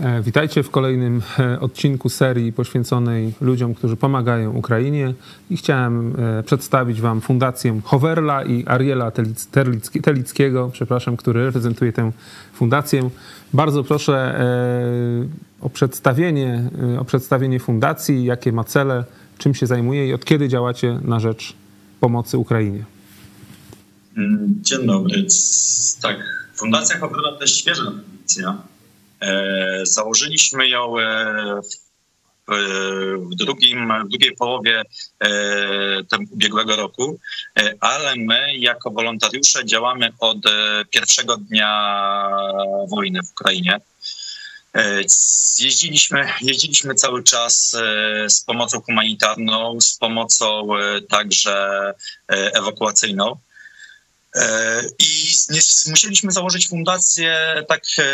E, 0.00 0.22
witajcie 0.22 0.62
w 0.62 0.70
kolejnym 0.70 1.22
e, 1.38 1.60
odcinku 1.60 2.08
serii 2.08 2.52
poświęconej 2.52 3.32
ludziom, 3.40 3.74
którzy 3.74 3.96
pomagają 3.96 4.52
Ukrainie 4.52 5.14
i 5.50 5.56
chciałem 5.56 6.16
e, 6.18 6.42
przedstawić 6.42 7.00
Wam 7.00 7.20
Fundację 7.20 7.80
Hoverla 7.84 8.44
i 8.44 8.66
Ariela 8.66 9.12
Telickiego, 10.02 10.70
przepraszam, 10.72 11.16
który 11.16 11.44
reprezentuje 11.44 11.92
tę 11.92 12.12
fundację. 12.52 13.10
Bardzo 13.52 13.84
proszę 13.84 14.40
o 15.60 15.70
przedstawienie, 15.70 16.70
o 16.98 17.04
przedstawienie 17.04 17.60
fundacji, 17.60 18.24
jakie 18.24 18.52
ma 18.52 18.64
cele, 18.64 19.04
czym 19.38 19.54
się 19.54 19.66
zajmuje 19.66 20.08
i 20.08 20.12
od 20.14 20.24
kiedy 20.24 20.48
działacie 20.48 21.00
na 21.04 21.20
rzecz 21.20 21.54
pomocy 22.00 22.38
Ukrainie. 22.38 22.84
Dzień 24.62 24.86
dobry. 24.86 25.26
Tak, 26.02 26.16
Fundacja 26.54 26.98
Hoverla 26.98 27.32
to 27.32 27.40
jest 27.40 27.54
świeża 27.54 27.82
fundacja 27.84 28.62
E, 28.64 28.69
założyliśmy 29.82 30.68
ją 30.68 30.98
e, 30.98 31.60
w, 33.18 33.34
drugim, 33.34 33.92
w 34.06 34.08
drugiej 34.08 34.36
połowie 34.36 34.82
e, 35.20 36.18
ubiegłego 36.30 36.76
roku, 36.76 37.18
ale 37.80 38.16
my 38.16 38.56
jako 38.56 38.90
wolontariusze 38.90 39.64
działamy 39.64 40.12
od 40.18 40.38
pierwszego 40.90 41.36
dnia 41.36 42.30
wojny 42.88 43.20
w 43.22 43.30
Ukrainie. 43.30 43.80
Jeździliśmy, 45.58 46.28
jeździliśmy 46.40 46.94
cały 46.94 47.22
czas 47.22 47.76
z 48.28 48.40
pomocą 48.40 48.80
humanitarną, 48.80 49.80
z 49.80 49.96
pomocą 49.98 50.68
także 51.08 51.94
ewakuacyjną. 52.28 53.36
E, 54.36 54.82
I 54.98 55.34
musieliśmy 55.86 56.32
założyć 56.32 56.68
fundację, 56.68 57.64
tak 57.68 57.82
e, 57.98 58.04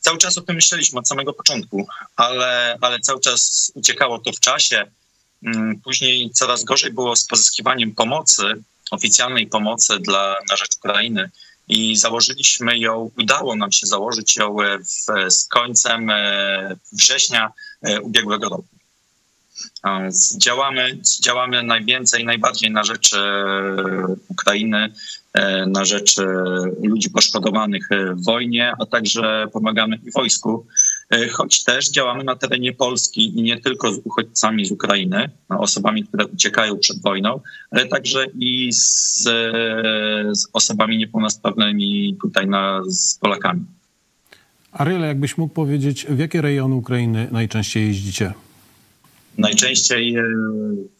cały 0.00 0.18
czas 0.18 0.38
o 0.38 0.42
tym 0.42 0.56
myśleliśmy 0.56 0.98
od 0.98 1.08
samego 1.08 1.32
początku, 1.32 1.86
ale, 2.16 2.78
ale 2.80 3.00
cały 3.00 3.20
czas 3.20 3.72
uciekało 3.74 4.18
to 4.18 4.32
w 4.32 4.40
czasie. 4.40 4.90
Mm, 5.42 5.80
później 5.80 6.30
coraz 6.30 6.64
gorzej 6.64 6.92
było 6.92 7.16
z 7.16 7.24
pozyskiwaniem 7.24 7.94
pomocy, 7.94 8.42
oficjalnej 8.90 9.46
pomocy 9.46 9.98
dla, 9.98 10.36
na 10.50 10.56
rzecz 10.56 10.76
Ukrainy 10.76 11.30
i 11.68 11.96
założyliśmy 11.96 12.78
ją, 12.78 13.10
udało 13.18 13.56
nam 13.56 13.72
się 13.72 13.86
założyć 13.86 14.36
ją 14.36 14.56
w, 14.56 15.32
z 15.32 15.48
końcem 15.48 16.10
e, 16.10 16.76
września 16.92 17.52
ubiegłego 18.02 18.48
roku. 18.48 18.81
Działamy, 20.38 20.98
działamy 21.22 21.62
najwięcej, 21.62 22.24
najbardziej 22.24 22.70
na 22.70 22.84
rzecz 22.84 23.10
Ukrainy 24.28 24.92
E, 25.32 25.66
na 25.66 25.84
rzecz 25.84 26.18
e, 26.18 26.24
ludzi 26.82 27.10
poszkodowanych 27.10 27.92
e, 27.92 28.14
w 28.14 28.24
wojnie, 28.24 28.72
a 28.78 28.86
także 28.86 29.46
pomagamy 29.52 29.98
wojsku, 30.14 30.66
choć 31.32 31.64
też 31.64 31.90
działamy 31.90 32.24
na 32.24 32.36
terenie 32.36 32.72
Polski 32.72 33.38
i 33.38 33.42
nie 33.42 33.60
tylko 33.60 33.94
z 33.94 34.00
uchodźcami 34.04 34.66
z 34.66 34.72
Ukrainy, 34.72 35.30
osobami, 35.48 36.04
które 36.04 36.26
uciekają 36.26 36.78
przed 36.78 37.02
wojną, 37.02 37.40
ale 37.70 37.86
także 37.86 38.26
i 38.38 38.72
z, 38.72 39.22
z 40.32 40.48
osobami 40.52 40.98
niepełnosprawnymi 40.98 42.16
tutaj 42.22 42.46
na, 42.46 42.82
z 42.86 43.14
Polakami. 43.14 43.64
Ariel, 44.72 45.00
jakbyś 45.00 45.38
mógł 45.38 45.54
powiedzieć, 45.54 46.06
w 46.08 46.18
jakie 46.18 46.42
rejony 46.42 46.74
Ukrainy 46.74 47.28
najczęściej 47.30 47.86
jeździcie? 47.86 48.32
Najczęściej 49.38 50.16
e, 50.16 50.22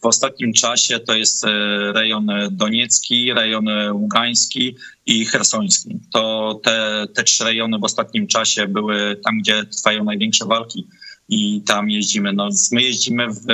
w 0.01 0.05
ostatnim 0.05 0.53
czasie 0.53 0.99
to 0.99 1.15
jest 1.15 1.45
e, 1.45 1.49
rejon 1.93 2.27
doniecki, 2.51 3.33
rejon 3.33 3.65
ługański 3.93 4.75
i 5.05 5.25
hersoński. 5.25 5.99
To 6.13 6.53
te, 6.63 7.05
te 7.15 7.23
trzy 7.23 7.43
rejony 7.43 7.79
w 7.79 7.83
ostatnim 7.83 8.27
czasie 8.27 8.67
były 8.67 9.19
tam, 9.25 9.39
gdzie 9.39 9.65
trwają 9.65 10.03
największe 10.03 10.45
walki 10.45 10.87
i 11.29 11.61
tam 11.61 11.89
jeździmy. 11.89 12.33
No, 12.33 12.49
my 12.71 12.81
jeździmy 12.81 13.27
w, 13.29 13.45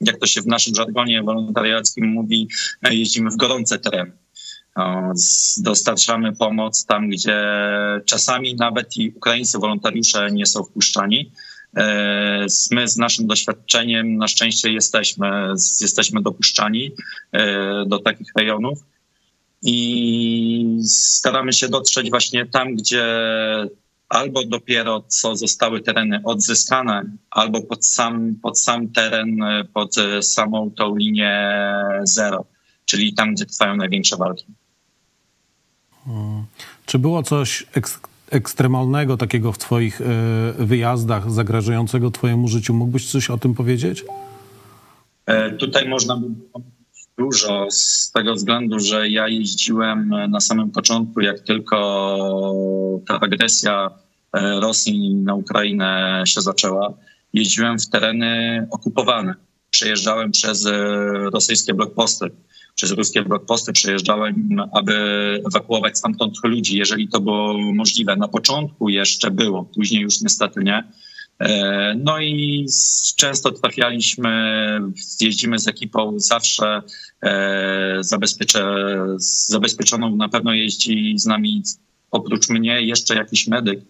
jak 0.00 0.18
to 0.18 0.26
się 0.26 0.42
w 0.42 0.46
naszym 0.46 0.74
żargonie 0.74 1.22
wolontariackim 1.22 2.06
mówi, 2.06 2.48
jeździmy 2.90 3.30
w 3.30 3.36
gorące 3.36 3.78
tereny. 3.78 4.12
Dostarczamy 5.56 6.36
pomoc 6.36 6.86
tam, 6.86 7.08
gdzie 7.08 7.42
czasami 8.06 8.54
nawet 8.54 8.96
i 8.96 9.10
ukraińscy 9.16 9.58
wolontariusze 9.58 10.30
nie 10.30 10.46
są 10.46 10.64
wpuszczani 10.64 11.32
E, 11.59 11.59
my 12.70 12.88
z 12.88 12.96
naszym 12.96 13.26
doświadczeniem 13.26 14.16
na 14.16 14.28
szczęście 14.28 14.72
jesteśmy, 14.72 15.48
jesteśmy 15.80 16.22
dopuszczani 16.22 16.92
e, 17.32 17.84
do 17.86 17.98
takich 17.98 18.28
rejonów 18.38 18.78
i 19.62 20.78
staramy 20.88 21.52
się 21.52 21.68
dotrzeć 21.68 22.10
właśnie 22.10 22.46
tam, 22.46 22.74
gdzie 22.74 23.04
albo 24.08 24.44
dopiero 24.44 25.04
co 25.08 25.36
zostały 25.36 25.80
tereny 25.80 26.20
odzyskane, 26.24 27.04
albo 27.30 27.62
pod 27.62 27.86
sam, 27.86 28.34
pod 28.42 28.60
sam 28.60 28.88
teren, 28.88 29.38
pod 29.74 29.94
samą 30.22 30.70
tą 30.70 30.96
linię 30.96 31.54
zero, 32.02 32.44
czyli 32.84 33.14
tam, 33.14 33.34
gdzie 33.34 33.46
trwają 33.46 33.76
największe 33.76 34.16
walki. 34.16 34.46
Hmm. 36.04 36.44
Czy 36.86 36.98
było 36.98 37.22
coś 37.22 37.66
ekstremalnego 38.30 39.16
takiego 39.16 39.52
w 39.52 39.58
Twoich 39.58 40.00
e, 40.00 40.04
wyjazdach, 40.58 41.30
zagrażającego 41.30 42.10
Twojemu 42.10 42.48
życiu? 42.48 42.74
Mógłbyś 42.74 43.10
coś 43.10 43.30
o 43.30 43.38
tym 43.38 43.54
powiedzieć? 43.54 44.04
E, 45.26 45.50
tutaj 45.50 45.88
można 45.88 46.16
by 46.16 46.26
dużo 47.18 47.66
z 47.70 48.10
tego 48.12 48.34
względu, 48.34 48.78
że 48.78 49.08
ja 49.08 49.28
jeździłem 49.28 50.08
na 50.28 50.40
samym 50.40 50.70
początku, 50.70 51.20
jak 51.20 51.40
tylko 51.40 51.76
ta 53.08 53.20
agresja 53.20 53.90
e, 54.32 54.60
Rosji 54.60 55.14
na 55.14 55.34
Ukrainę 55.34 56.22
się 56.26 56.40
zaczęła. 56.40 56.94
Jeździłem 57.32 57.78
w 57.78 57.88
tereny 57.88 58.66
okupowane. 58.70 59.34
Przejeżdżałem 59.70 60.30
przez 60.30 60.68
rosyjskie 61.32 61.74
blokposty 61.74 62.30
przez 62.80 62.90
ruskie 62.90 63.22
blokposty 63.22 63.72
przejeżdżałem, 63.72 64.56
aby 64.72 64.94
ewakuować 65.46 65.98
stamtąd 65.98 66.34
ludzi, 66.44 66.76
jeżeli 66.76 67.08
to 67.08 67.20
było 67.20 67.58
możliwe. 67.58 68.16
Na 68.16 68.28
początku 68.28 68.88
jeszcze 68.88 69.30
było, 69.30 69.64
później 69.64 70.02
już 70.02 70.20
niestety 70.20 70.60
nie. 70.64 70.84
E, 71.40 71.94
no 72.04 72.20
i 72.20 72.66
często 73.16 73.52
trafialiśmy, 73.52 74.30
jeździmy 75.20 75.58
z 75.58 75.68
ekipą 75.68 76.14
zawsze 76.16 76.82
e, 77.22 77.98
zabezpieczoną 79.48 80.16
na 80.16 80.28
pewno 80.28 80.52
jeździ 80.52 81.14
z 81.18 81.26
nami 81.26 81.62
oprócz 82.10 82.48
mnie 82.48 82.82
jeszcze 82.82 83.14
jakiś 83.14 83.46
medyk 83.46 83.80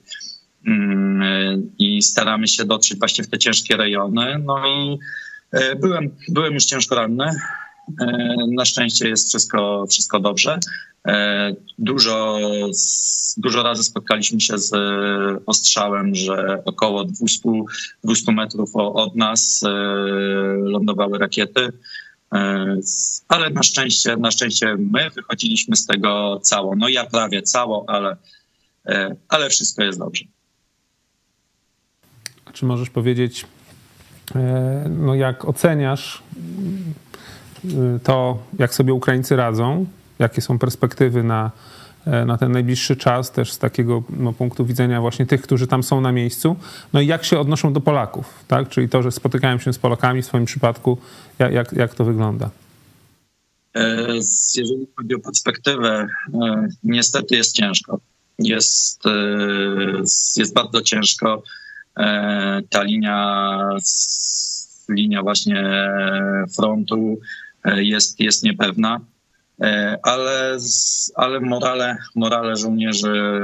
mm, 0.67 1.71
i 1.79 2.03
staramy 2.03 2.49
się 2.49 2.65
dotrzeć 2.65 2.99
właśnie 2.99 3.25
w 3.25 3.29
te 3.29 3.39
ciężkie 3.39 3.77
rejony. 3.77 4.43
No 4.45 4.67
i 4.67 4.99
e, 5.53 5.77
byłem, 5.77 6.17
byłem 6.29 6.55
już 6.55 6.65
ciężko 6.65 6.95
ranny, 6.95 7.31
na 8.49 8.65
szczęście 8.65 9.09
jest 9.09 9.29
wszystko, 9.29 9.87
wszystko 9.91 10.21
dobrze. 10.21 10.59
E, 11.09 11.55
dużo, 11.79 12.39
dużo 13.37 13.63
razy 13.63 13.85
spotkaliśmy 13.85 14.41
się 14.41 14.59
z 14.59 14.73
ostrzałem, 15.47 16.15
że 16.15 16.63
około 16.65 17.05
200, 17.05 17.49
200 18.05 18.33
metrów 18.33 18.71
od 18.75 19.17
nas 19.17 19.63
e, 19.63 19.69
lądowały 20.57 21.19
rakiety. 21.19 21.73
Ale 23.29 23.51
na 23.51 23.63
szczęście, 23.63 24.17
na 24.17 24.31
szczęście 24.31 24.77
my 24.79 25.11
wychodziliśmy 25.11 25.77
z 25.77 25.87
tego 25.87 26.41
cało. 26.43 26.77
No 26.77 26.89
ja 26.89 27.05
prawie 27.05 27.43
cało, 27.43 27.85
ale, 27.89 28.17
ale 29.29 29.51
wszystko 29.51 29.83
jest 29.83 29.99
dobrze. 29.99 30.25
A 32.45 32.53
czy 32.53 32.65
możesz 32.65 32.91
powiedzieć, 32.91 33.47
no 34.91 35.15
jak 35.15 35.45
oceniasz 35.45 36.23
to, 38.03 38.39
jak 38.59 38.75
sobie 38.75 38.95
Ukraińcy 38.95 39.37
radzą, 39.37 39.87
jakie 40.19 40.41
są 40.41 40.59
perspektywy 40.59 41.23
na, 41.23 41.51
e, 42.07 42.25
na 42.25 42.39
ten 42.39 42.53
najbliższy 42.53 42.97
czas, 42.97 43.33
też 43.33 43.53
z 43.53 43.59
takiego 43.59 44.03
no, 44.11 44.33
punktu 44.33 44.67
widzenia 44.67 45.01
właśnie 45.01 45.27
tych, 45.27 45.43
którzy 45.43 45.67
tam 45.67 45.83
są 45.83 46.01
na 46.01 46.13
miejscu, 46.13 46.57
no 46.93 47.01
i 47.01 47.07
jak 47.07 47.25
się 47.25 47.39
odnoszą 47.39 47.73
do 47.73 47.81
Polaków, 47.81 48.45
tak? 48.49 48.69
Czyli 48.69 48.89
to, 48.89 49.03
że 49.03 49.13
spotykają 49.13 49.59
się 49.59 49.73
z 49.73 49.79
Polakami 49.79 50.23
w 50.23 50.27
swoim 50.27 50.45
przypadku, 50.45 50.99
jak, 51.39 51.73
jak 51.73 51.95
to 51.95 52.05
wygląda? 52.05 52.51
E, 53.75 54.15
jeżeli 54.57 54.87
chodzi 54.97 55.15
o 55.15 55.21
perspektywę, 55.21 56.09
e, 56.35 56.69
niestety 56.83 57.37
jest 57.37 57.57
ciężko. 57.57 58.01
Jest, 58.39 59.03
jest 60.37 60.55
bardzo 60.55 60.81
ciężko. 60.81 61.43
Ta 62.71 62.83
linia, 62.83 63.59
linia 64.89 65.23
właśnie 65.23 65.91
frontu 66.57 67.19
jest, 67.65 68.21
jest 68.21 68.43
niepewna, 68.43 69.01
e, 69.61 69.99
ale, 70.03 70.59
ale 71.15 71.41
morale, 71.41 71.97
morale 72.15 72.57
żołnierzy 72.57 73.41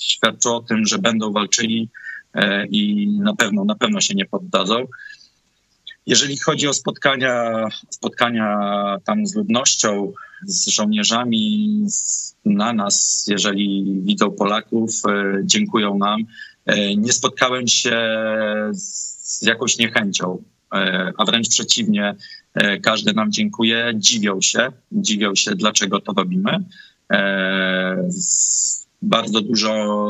świadczą 0.00 0.56
o 0.56 0.60
tym, 0.60 0.86
że 0.86 0.98
będą 0.98 1.32
walczyli 1.32 1.88
e, 2.34 2.66
i 2.66 3.08
na 3.08 3.36
pewno, 3.36 3.64
na 3.64 3.74
pewno 3.74 4.00
się 4.00 4.14
nie 4.14 4.26
poddadzą. 4.26 4.86
Jeżeli 6.06 6.38
chodzi 6.38 6.68
o 6.68 6.72
spotkania, 6.72 7.66
spotkania 7.90 8.58
tam 9.04 9.26
z 9.26 9.34
ludnością, 9.34 10.12
z 10.46 10.68
żołnierzami, 10.68 11.86
na 12.44 12.72
nas, 12.72 13.24
jeżeli 13.28 14.00
widzą 14.02 14.30
Polaków, 14.30 14.90
dziękują 15.44 15.98
nam. 15.98 16.20
nie 16.96 17.12
spotkałem 17.12 17.68
się 17.68 18.00
z 18.72 19.42
jakąś 19.42 19.78
niechęcią, 19.78 20.42
a 21.18 21.24
wręcz 21.24 21.48
przeciwnie, 21.48 22.14
każdy 22.82 23.12
nam 23.12 23.32
dziękuję, 23.32 23.92
dziwią 23.94 24.40
się, 24.40 24.72
dziwią 24.92 25.34
się, 25.34 25.54
dlaczego 25.54 26.00
to 26.00 26.12
robimy. 26.12 26.64
Bardzo 29.02 29.40
dużo 29.40 30.02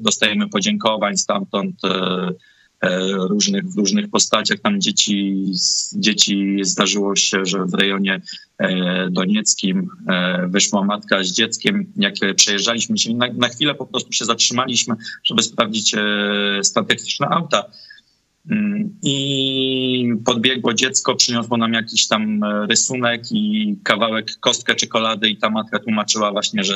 dostajemy 0.00 0.48
podziękowań 0.48 1.16
stamtąd 1.16 1.76
E, 2.80 3.08
różnych, 3.28 3.64
w 3.64 3.76
różnych 3.76 4.10
postaciach. 4.10 4.60
Tam 4.60 4.80
dzieci, 4.80 5.44
dzieci 5.92 6.58
zdarzyło 6.62 7.16
się, 7.16 7.46
że 7.46 7.64
w 7.64 7.74
rejonie 7.74 8.20
e, 8.58 9.10
donieckim 9.10 9.88
e, 10.08 10.46
wyszła 10.48 10.84
matka 10.84 11.24
z 11.24 11.32
dzieckiem. 11.32 11.92
Jak 11.96 12.14
przejeżdżaliśmy 12.36 12.98
się, 12.98 13.14
na, 13.14 13.26
na 13.32 13.48
chwilę 13.48 13.74
po 13.74 13.86
prostu 13.86 14.12
się 14.12 14.24
zatrzymaliśmy, 14.24 14.94
żeby 15.24 15.42
sprawdzić 15.42 15.94
stan 16.62 16.86
auta. 17.30 17.64
I 19.02 20.14
podbiegło 20.24 20.74
dziecko, 20.74 21.14
przyniosło 21.14 21.56
nam 21.56 21.72
jakiś 21.72 22.08
tam 22.08 22.44
rysunek 22.68 23.22
i 23.30 23.76
kawałek, 23.82 24.36
kostkę 24.40 24.74
czekolady 24.74 25.28
i 25.28 25.36
ta 25.36 25.50
matka 25.50 25.78
tłumaczyła 25.78 26.32
właśnie, 26.32 26.64
że 26.64 26.74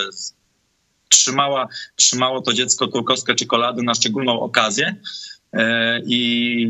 trzymała, 1.08 1.68
trzymało 1.96 2.40
to 2.40 2.52
dziecko 2.52 2.86
tą 2.86 3.04
kostkę 3.04 3.34
czekolady 3.34 3.82
na 3.82 3.94
szczególną 3.94 4.40
okazję, 4.40 4.96
E, 5.52 6.00
i, 6.06 6.62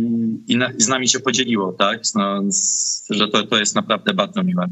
i, 0.49 0.57
na, 0.57 0.71
i 0.71 0.81
z 0.83 0.89
nami 0.89 1.09
się 1.09 1.21
podzieliło, 1.21 1.73
tak? 1.73 2.01
No, 2.15 2.43
że 3.11 3.29
to, 3.29 3.47
to 3.47 3.59
jest 3.59 3.75
naprawdę 3.75 4.15
bardzo 4.15 4.43
miłe. 4.43 4.67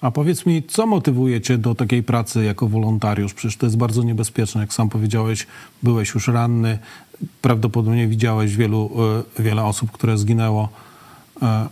A 0.00 0.10
powiedz 0.10 0.46
mi, 0.46 0.62
co 0.62 0.86
motywuje 0.86 1.40
cię 1.40 1.58
do 1.58 1.74
takiej 1.74 2.02
pracy 2.02 2.44
jako 2.44 2.68
wolontariusz? 2.68 3.34
Przecież 3.34 3.56
to 3.56 3.66
jest 3.66 3.76
bardzo 3.76 4.02
niebezpieczne. 4.02 4.60
Jak 4.60 4.72
sam 4.72 4.88
powiedziałeś, 4.88 5.46
byłeś 5.82 6.14
już 6.14 6.28
ranny, 6.28 6.78
prawdopodobnie 7.40 8.08
widziałeś 8.08 8.56
wielu, 8.56 8.90
e, 9.38 9.42
wiele 9.42 9.64
osób, 9.64 9.90
które 9.90 10.18
zginęło. 10.18 10.68
E, 11.42 11.68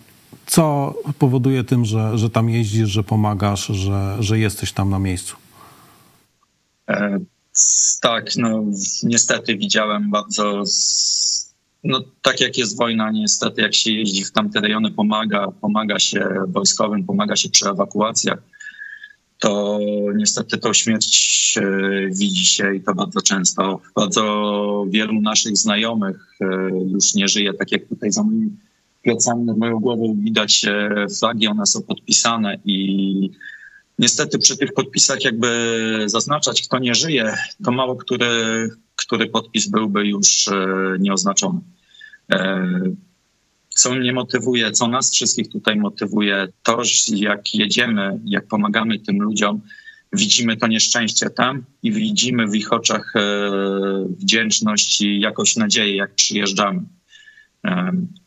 co 0.47 0.95
powoduje 1.19 1.65
tym, 1.65 1.85
że, 1.85 2.19
że 2.19 2.31
tam 2.31 2.51
jeździsz, 2.51 2.89
że 2.89 3.03
pomagasz, 3.03 3.67
że, 3.67 4.17
że 4.21 4.39
jesteś 4.39 4.73
tam 4.73 4.91
na 4.91 4.99
miejscu? 4.99 5.37
Tak, 8.01 8.37
no 8.37 8.65
niestety 9.03 9.57
widziałem 9.57 10.11
bardzo, 10.11 10.63
no 11.85 12.01
tak 12.23 12.41
jak 12.41 12.59
jest 12.59 12.77
wojna, 12.77 13.11
niestety 13.11 13.63
jak 13.63 13.75
się 13.75 13.93
jeździ 13.93 14.25
w 14.25 14.33
tamte 14.33 14.61
rejony, 14.61 14.91
pomaga, 14.91 15.49
pomaga 15.61 15.99
się 15.99 16.29
wojskowym, 16.49 17.05
pomaga 17.05 17.37
się 17.37 17.49
przy 17.49 17.69
ewakuacjach, 17.69 18.39
to 19.49 19.79
niestety 20.15 20.59
tą 20.59 20.73
śmierć 20.73 21.55
e, 21.59 21.71
widzi 22.11 22.47
się 22.47 22.75
i 22.75 22.81
to 22.81 22.95
bardzo 22.95 23.21
często. 23.23 23.81
Bardzo 23.97 24.85
wielu 24.89 25.21
naszych 25.21 25.57
znajomych 25.57 26.37
e, 26.41 26.47
już 26.93 27.15
nie 27.15 27.29
żyje, 27.29 27.55
tak 27.55 27.73
jak 27.73 27.89
tutaj 27.89 28.13
za 28.13 28.23
moimi 28.23 28.51
plecami, 29.03 29.45
nad 29.45 29.59
moją 29.59 29.79
głową 29.79 30.17
widać 30.19 30.67
flagi, 31.19 31.47
one 31.47 31.67
są 31.67 31.83
podpisane 31.83 32.59
i 32.65 33.31
Niestety 33.99 34.39
przy 34.39 34.57
tych 34.57 34.73
podpisach 34.73 35.25
jakby 35.25 35.49
zaznaczać, 36.07 36.63
kto 36.63 36.79
nie 36.79 36.95
żyje, 36.95 37.35
to 37.65 37.71
mało 37.73 37.97
który, 37.97 38.27
który 38.97 39.27
podpis 39.27 39.69
byłby 39.69 40.07
już 40.07 40.49
e, 40.49 40.57
nieoznaczony. 40.99 41.61
E, 43.79 43.81
co 43.81 43.95
mnie 43.95 44.13
motywuje, 44.13 44.73
co 44.73 44.89
nas 44.89 45.13
wszystkich 45.13 45.49
tutaj 45.49 45.77
motywuje, 45.77 46.49
to, 46.63 46.83
jak 47.15 47.55
jedziemy, 47.55 48.21
jak 48.25 48.47
pomagamy 48.47 48.99
tym 48.99 49.23
ludziom, 49.23 49.61
widzimy 50.13 50.57
to 50.57 50.67
nieszczęście 50.67 51.31
tam 51.31 51.65
i 51.83 51.93
widzimy 51.93 52.47
w 52.47 52.55
ich 52.55 52.73
oczach 52.73 53.13
e, 53.17 53.21
wdzięczność 54.09 55.01
i 55.01 55.21
jakąś 55.21 55.57
nadzieję, 55.57 55.97
jak 55.97 56.15
przyjeżdżamy. 56.15 56.83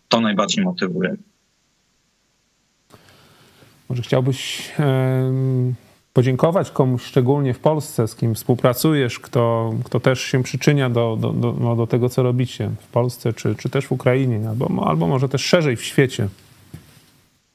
To 0.09 0.21
najbardziej 0.21 0.63
motywuje. 0.63 1.15
Może 3.89 4.01
chciałbyś 4.01 4.71
podziękować 6.13 6.72
komuś 6.72 7.04
szczególnie 7.04 7.54
w 7.54 7.60
Polsce, 7.60 8.08
z 8.08 8.16
kim 8.16 8.36
współpracujesz, 8.36 9.19
kto, 9.19 9.74
kto 9.84 10.00
też 10.00 10.22
się 10.22 10.44
przyczynia 10.44 10.90
do, 10.90 11.18
do, 11.22 11.30
do, 11.34 11.56
no, 11.60 11.75
do 11.75 11.88
tego, 11.88 12.10
co 12.10 12.24
robicie 12.24 12.72
w 12.81 12.88
Polsce, 12.88 13.34
czy, 13.34 13.56
czy 13.56 13.69
też 13.69 13.88
w 13.88 13.92
Ukrainie, 13.92 14.50
albo, 14.50 14.88
albo 14.88 15.08
może 15.08 15.30
też 15.30 15.42
szerzej 15.42 15.75
w 15.75 15.84
świecie? 15.84 16.28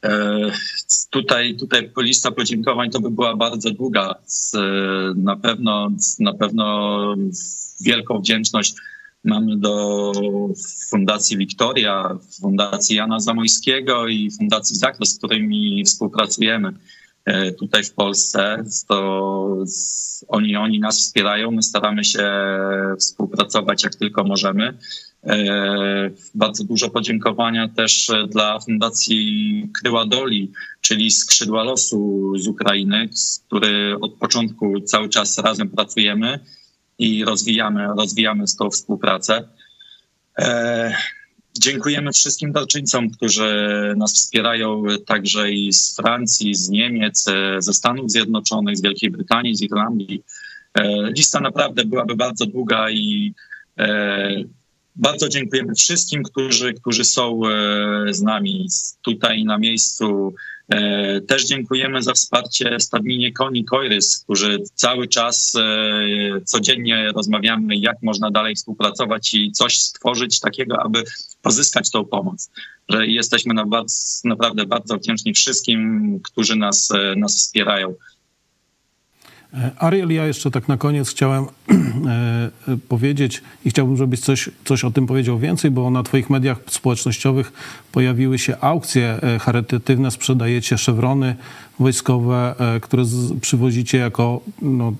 E, 0.05 0.39
tutaj, 1.11 1.57
tutaj 1.57 1.91
lista 1.99 2.31
podziękowań 2.31 2.91
to 2.91 3.01
by 3.01 3.11
była 3.11 3.37
bardzo 3.37 3.71
długa. 3.71 4.15
Na 5.15 5.37
pewno, 5.37 5.91
na 6.19 6.35
pewno 6.35 7.15
wielką 7.81 8.19
wdzięczność 8.19 8.75
mamy 9.25 9.57
do 9.57 10.13
Fundacji 10.91 11.37
Wiktoria, 11.37 12.19
Fundacji 12.41 12.97
Jana 12.97 13.21
Zamojskiego 13.21 14.09
i 14.09 14.31
Fundacji 14.31 14.77
Zakres, 14.77 15.15
z 15.15 15.19
którymi 15.19 15.85
współpracujemy 15.85 16.73
tutaj 17.59 17.85
w 17.85 17.93
Polsce. 17.93 18.65
To 18.89 19.65
oni, 20.29 20.57
oni 20.57 20.81
nas 20.81 20.99
wspierają, 20.99 21.51
my 21.51 21.63
staramy 21.63 22.05
się 22.05 22.31
współpracować 22.99 23.85
jak 23.85 23.95
tylko 23.95 24.25
możemy. 24.25 24.79
E, 25.27 26.11
bardzo 26.35 26.65
dużo 26.65 26.91
podziękowania 26.91 27.69
też 27.69 28.11
dla 28.29 28.61
Fundacji 28.61 29.69
Kryła 29.81 30.07
Doli, 30.07 30.53
czyli 30.81 31.11
Skrzydła 31.11 31.65
Losu 31.65 32.33
z 32.39 32.49
Ukrainy, 32.49 33.09
z 33.13 33.43
który 33.47 33.97
od 34.01 34.15
początku 34.15 34.81
cały 34.81 35.09
czas 35.09 35.39
razem 35.39 35.69
pracujemy 35.69 36.39
i 36.99 37.25
rozwijamy, 37.25 37.87
rozwijamy 37.99 38.47
z 38.47 38.57
tą 38.57 38.71
współpracę. 38.71 39.49
E, 41.57 41.61
dziękujemy 41.61 42.13
wszystkim 42.13 42.53
darczyńcom, 42.53 43.11
którzy 43.11 43.95
nas 43.97 44.15
wspierają 44.15 44.85
także 45.07 45.51
i 45.51 45.73
z 45.73 45.97
Francji, 45.97 46.55
z 46.55 46.69
Niemiec, 46.69 47.29
e, 47.29 47.63
ze 47.63 47.73
Stanów 47.73 48.11
Zjednoczonych, 48.11 48.77
z 48.77 48.83
Wielkiej 48.83 49.11
Brytanii, 49.11 49.57
z 49.57 49.63
Irlandii. 49.63 50.23
E, 50.75 51.11
lista 51.11 51.41
naprawdę 51.41 51.85
byłaby 51.85 52.17
bardzo 52.17 52.47
długa 52.47 52.91
i 52.91 53.35
bardzo 54.97 55.29
dziękujemy 55.29 55.75
wszystkim, 55.75 56.23
którzy, 56.23 56.75
którzy 56.75 57.05
są 57.05 57.41
z 58.11 58.23
nami 58.23 58.69
tutaj 59.03 59.45
na 59.45 59.59
miejscu 59.59 60.35
E, 60.35 60.56
też 61.29 61.47
dziękujemy 61.47 62.03
za 62.03 62.13
wsparcie 62.13 62.81
stadninie 62.81 63.33
koni 63.33 63.65
Koirys, 63.65 64.19
którzy 64.25 64.59
cały 64.75 65.09
czas 65.09 65.53
e, 65.55 66.41
codziennie 66.45 67.13
rozmawiamy, 67.17 67.77
jak 67.77 67.97
można 68.03 68.31
dalej 68.31 68.55
współpracować 68.55 69.35
i 69.35 69.53
coś 69.53 69.79
stworzyć 69.79 70.41
takiego, 70.41 70.83
aby 70.83 71.05
pozyskać 71.43 71.91
tą 71.91 72.05
pomoc. 72.05 72.51
Że 72.89 73.07
jesteśmy 73.07 73.55
naprawdę 74.25 74.67
bardzo 74.67 74.97
wdzięczni 74.97 75.35
wszystkim, 75.35 76.21
którzy 76.23 76.57
nas, 76.57 76.91
e, 76.91 77.17
nas 77.17 77.37
wspierają. 77.37 77.95
E, 79.57 79.71
Ariel, 79.79 80.13
ja 80.13 80.27
jeszcze 80.27 80.51
tak 80.51 80.69
na 80.69 80.77
koniec 80.77 81.11
chciałem 81.11 81.45
e, 81.49 82.51
e, 82.69 82.77
powiedzieć 82.89 83.43
i 83.65 83.71
chciałbym, 83.71 83.97
żebyś 83.97 84.21
coś, 84.21 84.51
coś 84.65 84.85
o 84.85 84.91
tym 84.91 85.07
powiedział 85.07 85.39
więcej, 85.39 85.71
bo 85.71 85.91
na 85.91 86.03
twoich 86.03 86.31
mediach 86.31 86.59
społecznościowych 86.67 87.53
pojawiły 87.93 88.39
się 88.39 88.57
aukcje 88.61 89.21
charytatywne, 89.41 90.11
sprzedajecie 90.11 90.79
szewrony 90.79 91.37
wojskowe, 91.79 92.55
które 92.83 93.03
przywozicie 93.41 93.99
jako 93.99 94.41
no, 94.63 94.93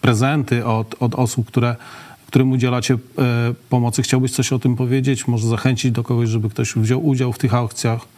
prezenty 0.00 0.64
od, 0.64 0.94
od 1.00 1.14
osób, 1.14 1.46
które, 1.46 1.76
którym 2.26 2.52
udzielacie 2.52 2.98
pomocy. 3.68 4.02
Chciałbyś 4.02 4.32
coś 4.32 4.52
o 4.52 4.58
tym 4.58 4.76
powiedzieć? 4.76 5.28
Może 5.28 5.48
zachęcić 5.48 5.92
do 5.92 6.02
kogoś, 6.04 6.28
żeby 6.28 6.50
ktoś 6.50 6.74
wziął 6.74 7.06
udział 7.06 7.32
w 7.32 7.38
tych 7.38 7.54
aukcjach? 7.54 8.15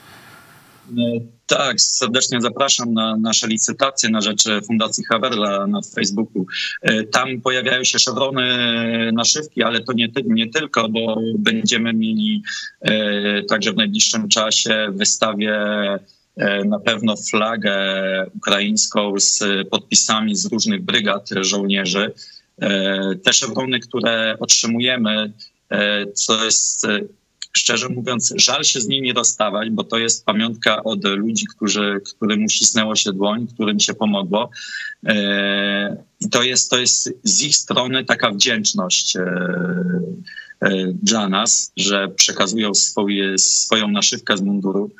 Tak, 1.46 1.80
serdecznie 1.80 2.40
zapraszam 2.40 2.94
na 2.94 3.16
nasze 3.16 3.46
licytacje 3.46 4.10
na 4.10 4.20
rzecz 4.20 4.44
Fundacji 4.66 5.04
Haverla 5.04 5.66
na 5.66 5.80
Facebooku. 5.94 6.46
E, 6.82 7.04
tam 7.04 7.40
pojawiają 7.40 7.84
się 7.84 7.98
szewrony 7.98 8.42
naszywki, 9.12 9.62
ale 9.62 9.80
to 9.80 9.92
nie, 9.92 10.08
nie 10.24 10.50
tylko, 10.50 10.88
bo 10.88 11.20
będziemy 11.38 11.92
mieli 11.92 12.42
e, 12.80 13.42
także 13.42 13.72
w 13.72 13.76
najbliższym 13.76 14.28
czasie 14.28 14.88
wystawię 14.92 15.54
e, 16.36 16.64
na 16.64 16.78
pewno 16.78 17.14
flagę 17.30 17.76
ukraińską 18.36 19.14
z 19.16 19.44
podpisami 19.70 20.36
z 20.36 20.46
różnych 20.52 20.84
brygad 20.84 21.28
żołnierzy. 21.40 22.12
Te 23.24 23.32
szewrony, 23.32 23.80
które 23.80 24.36
otrzymujemy, 24.40 25.32
co 26.14 26.44
jest 26.44 26.86
szczerze 27.58 27.88
mówiąc, 27.88 28.34
żal 28.36 28.64
się 28.64 28.80
z 28.80 28.88
nimi 28.88 29.12
rozstawać, 29.12 29.70
bo 29.70 29.84
to 29.84 29.98
jest 29.98 30.24
pamiątka 30.24 30.84
od 30.84 31.04
ludzi, 31.04 31.46
którzy, 31.56 32.00
którym 32.16 32.44
uścisnęło 32.44 32.96
się 32.96 33.12
dłoń, 33.12 33.46
którym 33.54 33.80
się 33.80 33.94
pomogło. 33.94 34.50
E, 35.06 36.04
I 36.20 36.30
to 36.30 36.42
jest, 36.42 36.70
to 36.70 36.78
jest 36.78 37.14
z 37.22 37.42
ich 37.42 37.56
strony 37.56 38.04
taka 38.04 38.30
wdzięczność 38.30 39.16
e, 39.16 39.22
e, 40.60 40.70
dla 41.02 41.28
nas, 41.28 41.72
że 41.76 42.08
przekazują 42.08 42.74
swoje, 42.74 43.38
swoją 43.38 43.88
naszywkę 43.88 44.36
z 44.36 44.40
munduru. 44.40 44.90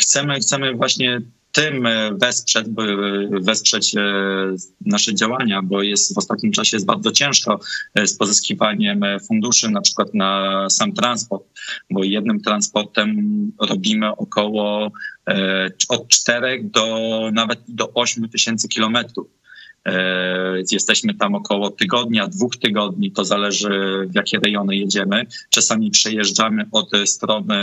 Chcemy, 0.00 0.40
chcemy 0.40 0.74
właśnie 0.74 1.20
tym 1.52 1.88
wesprzeć, 2.20 2.66
wesprzeć 3.30 3.94
nasze 4.80 5.14
działania, 5.14 5.62
bo 5.62 5.82
jest 5.82 6.14
w 6.14 6.18
ostatnim 6.18 6.52
czasie 6.52 6.76
jest 6.76 6.86
bardzo 6.86 7.12
ciężko 7.12 7.60
z 8.04 8.16
pozyskiwaniem 8.16 9.00
funduszy, 9.28 9.70
na 9.70 9.80
przykład 9.80 10.14
na 10.14 10.70
sam 10.70 10.92
transport, 10.92 11.44
bo 11.90 12.04
jednym 12.04 12.40
transportem 12.40 13.16
robimy 13.60 14.16
około 14.16 14.92
od 15.88 16.08
4 16.08 16.60
do 16.64 17.10
nawet 17.32 17.60
do 17.68 17.92
8 17.94 18.28
tysięcy 18.28 18.68
kilometrów. 18.68 19.26
E, 19.84 20.62
jesteśmy 20.72 21.14
tam 21.14 21.34
około 21.34 21.70
tygodnia, 21.70 22.28
dwóch 22.28 22.56
tygodni, 22.56 23.12
to 23.12 23.24
zależy 23.24 23.70
w 24.08 24.14
jakie 24.14 24.38
rejony 24.38 24.76
jedziemy. 24.76 25.26
Czasami 25.50 25.90
przejeżdżamy 25.90 26.64
od 26.72 26.90
strony 27.04 27.56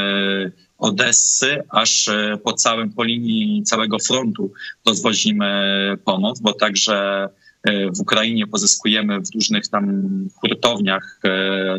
Odessy, 0.80 1.64
aż 1.70 2.08
e, 2.08 2.38
po 2.44 2.54
całym, 2.54 2.94
po 2.94 3.04
linii 3.04 3.64
całego 3.64 4.00
frontu 4.00 4.52
rozwozimy 4.86 5.98
pomoc, 6.06 6.40
bo 6.40 6.54
także 6.54 7.28
e, 7.64 7.92
w 7.92 8.00
Ukrainie 8.00 8.48
pozyskujemy 8.48 9.20
w 9.20 9.36
różnych 9.36 9.68
tam 9.68 10.04
hurtowniach 10.42 11.22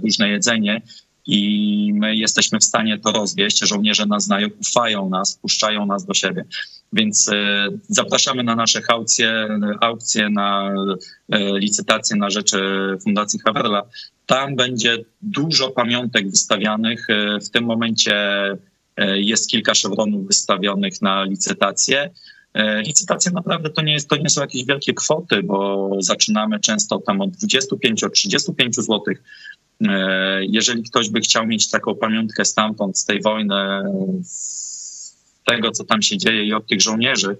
różne 0.04 0.28
jedzenie 0.28 0.82
i 1.26 1.92
my 1.94 2.16
jesteśmy 2.16 2.58
w 2.58 2.64
stanie 2.64 2.98
to 2.98 3.12
rozwieść. 3.12 3.58
Żołnierze 3.58 4.06
nas 4.06 4.24
znają, 4.24 4.48
ufają 4.60 5.08
nas, 5.08 5.38
puszczają 5.42 5.86
nas 5.86 6.04
do 6.04 6.14
siebie. 6.14 6.44
Więc 6.92 7.28
e, 7.28 7.68
zapraszamy 7.88 8.42
na 8.42 8.56
nasze 8.56 8.80
aukcje, 8.88 9.48
aukcje 9.80 10.30
na 10.30 10.72
e, 11.32 11.58
licytacje 11.58 12.16
na 12.16 12.30
rzecz 12.30 12.52
Fundacji 13.04 13.38
Haverla. 13.38 13.82
Tam 14.26 14.56
będzie 14.56 14.98
dużo 15.22 15.70
pamiątek 15.70 16.30
wystawianych. 16.30 17.10
E, 17.10 17.40
w 17.40 17.50
tym 17.50 17.64
momencie 17.64 18.14
jest 19.14 19.50
kilka 19.50 19.74
szewronów 19.74 20.26
wystawionych 20.26 21.02
na 21.02 21.24
licytację. 21.24 22.10
Licytacje 22.86 23.32
naprawdę 23.32 23.70
to 23.70 23.82
nie, 23.82 23.92
jest, 23.92 24.08
to 24.08 24.16
nie 24.16 24.30
są 24.30 24.40
jakieś 24.40 24.64
wielkie 24.64 24.94
kwoty, 24.94 25.42
bo 25.42 25.90
zaczynamy 25.98 26.60
często 26.60 26.98
tam 26.98 27.20
od 27.20 27.30
25, 27.30 28.04
od 28.04 28.12
35 28.12 28.76
złotych. 28.76 29.22
Jeżeli 30.40 30.82
ktoś 30.82 31.10
by 31.10 31.20
chciał 31.20 31.46
mieć 31.46 31.70
taką 31.70 31.94
pamiątkę 31.94 32.44
stamtąd, 32.44 32.98
z 32.98 33.04
tej 33.04 33.22
wojny, 33.22 33.54
tego, 35.46 35.70
co 35.70 35.84
tam 35.84 36.02
się 36.02 36.18
dzieje 36.18 36.44
i 36.44 36.52
od 36.52 36.66
tych 36.66 36.80
żołnierzy, 36.80 37.36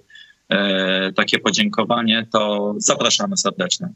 e, 0.49 1.13
takie 1.13 1.39
podziękowanie, 1.39 2.27
to 2.33 2.75
zapraszamy 2.79 3.37
serdecznie. 3.37 3.89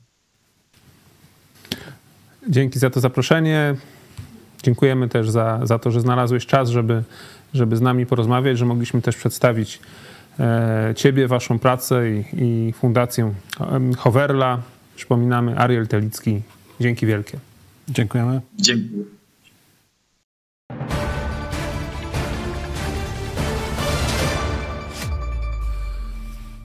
Dzięki 2.48 2.78
za 2.78 2.90
to 2.90 3.00
zaproszenie. 3.00 3.74
Dziękujemy 4.62 5.08
też 5.08 5.30
za, 5.30 5.60
za 5.62 5.78
to, 5.78 5.90
że 5.90 6.00
znalazłeś 6.00 6.46
czas, 6.46 6.70
żeby, 6.70 7.02
żeby 7.54 7.76
z 7.76 7.80
nami 7.80 8.06
porozmawiać, 8.06 8.58
że 8.58 8.66
mogliśmy 8.66 9.02
też 9.02 9.16
przedstawić 9.16 9.80
e, 10.40 10.92
Ciebie, 10.96 11.28
Waszą 11.28 11.58
pracę 11.58 12.10
i, 12.10 12.24
i 12.32 12.72
Fundację 12.72 13.34
Hoverla. 13.98 14.58
Przypominamy, 14.96 15.58
Ariel 15.58 15.88
Telicki. 15.88 16.42
Dzięki 16.80 17.06
wielkie. 17.06 17.38
Dziękujemy. 17.88 18.40
Dziękuję. 18.58 19.04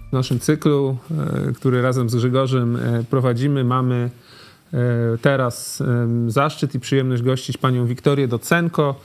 w 0.09 0.13
naszym 0.13 0.39
cyklu, 0.39 0.97
e, 1.49 1.53
który 1.53 1.81
razem 1.81 2.09
z 2.09 2.15
Grzegorzem 2.15 2.75
e, 2.75 3.03
prowadzimy, 3.03 3.63
mamy 3.63 4.09
teraz 5.21 5.83
zaszczyt 6.27 6.75
i 6.75 6.79
przyjemność 6.79 7.23
gościć 7.23 7.57
panią 7.57 7.85
Wiktorię 7.85 8.27
Docenko, 8.27 9.01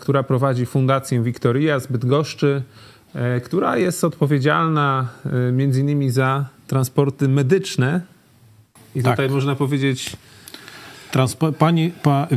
która 0.00 0.22
prowadzi 0.22 0.66
Fundację 0.66 1.22
Wiktoria 1.22 1.80
z 1.80 1.86
Bydgoszczy, 1.86 2.62
która 3.44 3.76
jest 3.76 4.04
odpowiedzialna 4.04 5.08
między 5.52 5.80
innymi 5.80 6.10
za 6.10 6.44
transporty 6.66 7.28
medyczne. 7.28 8.00
I 8.94 9.02
tak. 9.02 9.12
tutaj 9.12 9.30
można 9.30 9.54
powiedzieć... 9.54 10.16
Transpo 11.10 11.52
pani, 11.52 11.92
pa, 12.02 12.28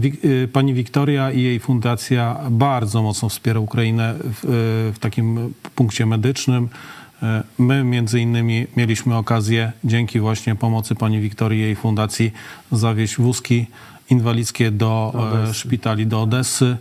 pani 0.54 0.74
Wiktoria 0.74 1.32
i 1.32 1.42
jej 1.42 1.60
fundacja 1.60 2.38
bardzo 2.50 3.02
mocno 3.02 3.30
wspiera 3.30 3.60
Ukrainę 3.60 4.16
w, 4.20 4.92
w 4.96 5.00
takim 5.00 5.54
punkcie 5.76 6.06
medycznym. 6.06 6.70
E, 7.24 7.44
my 7.60 7.84
między 7.84 8.20
innymi 8.20 8.68
mieliśmy 8.76 9.16
okazję 9.16 9.72
dzięki 9.84 10.20
właśnie 10.20 10.56
pomocy 10.56 10.96
pani 10.96 11.20
Wiktorii 11.20 11.60
i 11.60 11.62
jej 11.62 11.76
fundacji 11.76 12.32
zawieźć 12.72 13.18
wózki 13.18 13.66
inwalidzkie 14.10 14.72
do, 14.72 15.14
e, 15.50 15.54
szpitali 15.54 16.08
do 16.08 16.22
Odessy. 16.22 16.78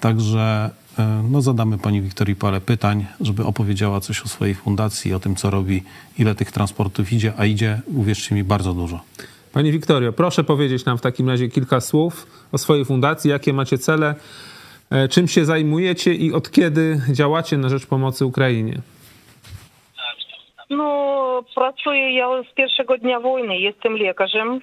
Także 0.00 0.70
e, 0.98 1.22
no, 1.30 1.42
zadamy 1.42 1.78
pani 1.78 2.02
Wiktorii 2.02 2.36
parę 2.36 2.60
pytań, 2.60 3.06
żeby 3.20 3.44
opowiedziała 3.44 4.00
coś 4.00 4.22
o 4.22 4.28
swojej 4.28 4.54
fundacji, 4.54 5.14
o 5.14 5.20
tym, 5.20 5.36
co 5.36 5.50
robi, 5.50 5.82
ile 6.18 6.34
tych 6.34 6.52
transportów 6.52 7.12
idzie, 7.12 7.32
a 7.36 7.44
idzie, 7.44 7.80
uwierzcie 7.86 8.34
mi, 8.34 8.44
bardzo 8.44 8.74
dużo. 8.74 9.00
Pani 9.52 9.72
Wiktorio, 9.72 10.12
proszę 10.12 10.44
powiedzieć 10.44 10.84
nam 10.84 10.98
w 10.98 11.00
takim 11.00 11.28
razie 11.28 11.48
kilka 11.48 11.80
słów 11.80 12.26
o 12.52 12.58
swojej 12.58 12.84
fundacji, 12.84 13.30
jakie 13.30 13.52
macie 13.52 13.78
cele, 13.78 14.14
czym 15.10 15.28
się 15.28 15.44
zajmujecie 15.44 16.14
i 16.14 16.32
od 16.32 16.50
kiedy 16.50 17.00
działacie 17.12 17.58
na 17.58 17.68
rzecz 17.68 17.86
pomocy 17.86 18.26
Ukrainie. 18.26 18.80
No, 20.70 21.42
pracuję 21.54 22.14
ja 22.14 22.42
z 22.50 22.54
pierwszego 22.54 22.98
dnia 22.98 23.20
wojny, 23.20 23.58
jestem 23.58 23.96
lekarzem 23.96 24.60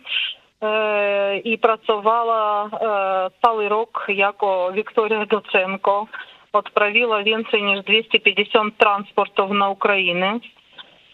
e, 0.61 1.37
i 1.37 1.57
pracowała 1.57 2.65
e, 2.65 3.29
cały 3.41 3.69
rok 3.69 4.05
jako 4.07 4.71
Wiktoria 4.73 5.25
Docenko. 5.25 6.07
Odprawiła 6.53 7.23
więcej 7.23 7.63
niż 7.63 7.83
250 7.83 8.77
transportów 8.77 9.51
na 9.51 9.69
Ukrainę. 9.69 10.39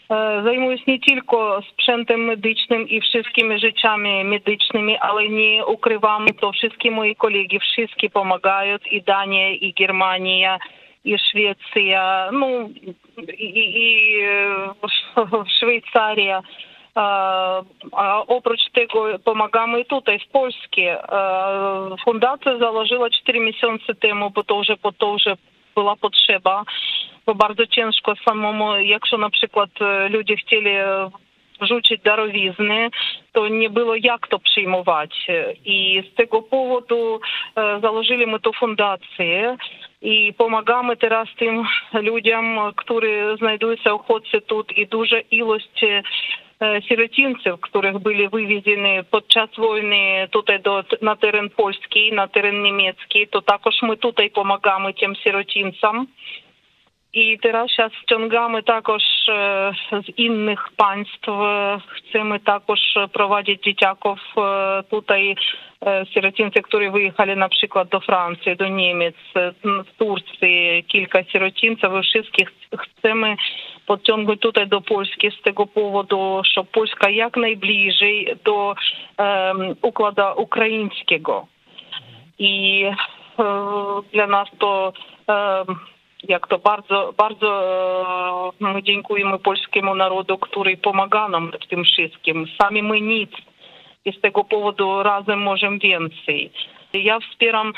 E, 0.09 0.41
zajmuję 0.43 0.77
się 0.77 0.83
nie 0.87 0.99
tylko 0.99 1.61
sprzętem 1.71 2.19
medycznym 2.25 2.89
i 2.89 3.01
wszystkimi 3.01 3.59
rzeczami 3.59 4.23
medycznymi, 4.23 4.97
ale 4.97 5.29
nie 5.29 5.65
ukrywam, 5.65 6.25
to 6.41 6.51
wszystkie 6.51 6.91
moi 6.91 7.15
kolegi, 7.15 7.59
wszystkie 7.59 8.09
pomagają 8.09 8.77
i 8.91 9.01
Dania, 9.01 9.49
i 9.49 9.73
Germania, 9.73 10.59
і 11.03 11.17
Швеція, 11.17 12.29
ну 12.33 12.69
і, 13.37 13.45
і 13.45 14.19
е, 14.21 14.69
Швейцарія. 15.59 16.41
А 17.91 18.21
опроч 18.27 18.59
того, 18.73 19.19
помогаємо 19.23 19.77
і 19.77 19.83
тут, 19.83 20.07
і 20.07 20.17
в 20.17 20.25
Польській. 20.31 20.95
Фундація 22.05 22.57
заложила 22.57 23.09
4 23.09 23.39
місяці 23.39 23.93
тому, 23.99 24.31
бо 24.35 24.43
то 24.43 24.59
вже, 24.59 24.75
бо 24.83 24.91
то 24.91 25.13
вже 25.13 25.35
була 25.75 25.95
потреба. 25.95 26.63
Бо 27.27 27.33
дуже 27.33 27.65
тяжко 27.69 28.13
самому, 28.27 28.77
якщо, 28.77 29.17
наприклад, 29.17 29.69
е, 29.81 30.09
люди 30.09 30.35
хотіли 30.35 31.09
darowizny, 32.03 32.89
to 33.31 33.47
nie 33.47 33.69
było 33.69 33.95
jak 33.95 34.27
to 34.27 34.39
przyjmować. 34.39 35.27
I 35.65 36.03
z 36.11 36.15
tego 36.15 36.41
powodu 36.41 37.19
założyliśmy 37.81 38.39
tę 38.39 38.49
fundację 38.59 39.57
i 40.01 40.33
pomagamy 40.37 40.97
teraz 40.97 41.27
tym 41.39 41.63
ludziom, 41.93 42.59
którzy 42.75 43.35
znajdują 43.37 43.75
się 43.75 43.93
uchodźcy 43.93 44.41
тут 44.41 44.77
i 44.77 44.87
duża 44.87 45.17
ilość 45.31 45.85
sierocińców, 46.89 47.61
których 47.61 47.99
byli 47.99 48.29
wywiezieni 48.29 49.03
podczas 49.11 49.49
wojny 49.57 50.27
tutaj 50.31 50.61
do, 50.61 50.83
na 51.01 51.15
teren 51.15 51.49
polski, 51.49 52.13
na 52.13 52.27
teren 52.27 52.63
niemiecki, 52.63 53.27
to 53.27 53.41
також 53.41 53.75
my 53.81 53.97
tutaj 53.97 54.29
pomagamy 54.29 54.93
tym 54.93 55.15
sierocińcom. 55.15 56.07
І 57.11 57.37
Тарасча 57.37 57.85
е, 57.85 57.89
з 58.01 58.05
тюнгами 58.05 58.61
також 58.61 59.01
з 59.91 60.11
інших 60.15 60.71
панств 60.75 61.31
е, 61.31 61.79
цими 62.11 62.39
також 62.39 62.79
проводити 63.11 63.61
дітяков 63.63 64.19
е, 64.37 64.81
тут 64.81 65.11
і 65.11 65.35
сиротинці, 66.13 66.61
які 66.73 66.89
виїхали, 66.89 67.35
наприклад, 67.35 67.87
до 67.91 67.99
Франції, 67.99 68.55
до 68.55 68.67
Німець, 68.67 69.15
в 69.63 69.83
Турції 69.97 70.81
кілька 70.81 71.23
сиротинців, 71.31 71.91
і 71.95 71.99
всіх 71.99 72.53
по 73.85 73.97
підтягнути 73.97 74.35
тут 74.35 74.67
до 74.67 74.81
Польщі 74.81 75.31
з 75.31 75.35
того 75.35 75.67
поводу, 75.67 76.41
що 76.45 76.63
Польща 76.63 77.09
якнайближче 77.09 78.35
до 78.45 78.75
ем, 79.17 79.75
укладу 79.81 80.33
українського. 80.37 81.47
І 82.37 82.83
е, 82.83 82.93
для 84.13 84.27
нас 84.27 84.47
то 84.57 84.93
ем, 85.27 85.79
jak 86.23 86.47
to 86.47 86.59
bardzo, 86.59 87.13
bardzo 87.17 88.53
my 88.59 88.83
dziękujemy 88.83 89.39
polskiemu 89.39 89.95
narodu, 89.95 90.37
który 90.37 90.77
pomaga 90.77 91.27
nam 91.27 91.51
w 91.63 91.67
tym 91.67 91.83
wszystkim. 91.83 92.47
Sami 92.61 92.83
my 92.83 93.01
nic 93.01 93.31
i 94.05 94.13
z 94.13 94.21
tego 94.21 94.43
powodu 94.43 95.03
razem 95.03 95.41
możemy 95.41 95.77
więcej. 95.79 96.51
Ja 96.93 97.19
wspieram 97.19 97.73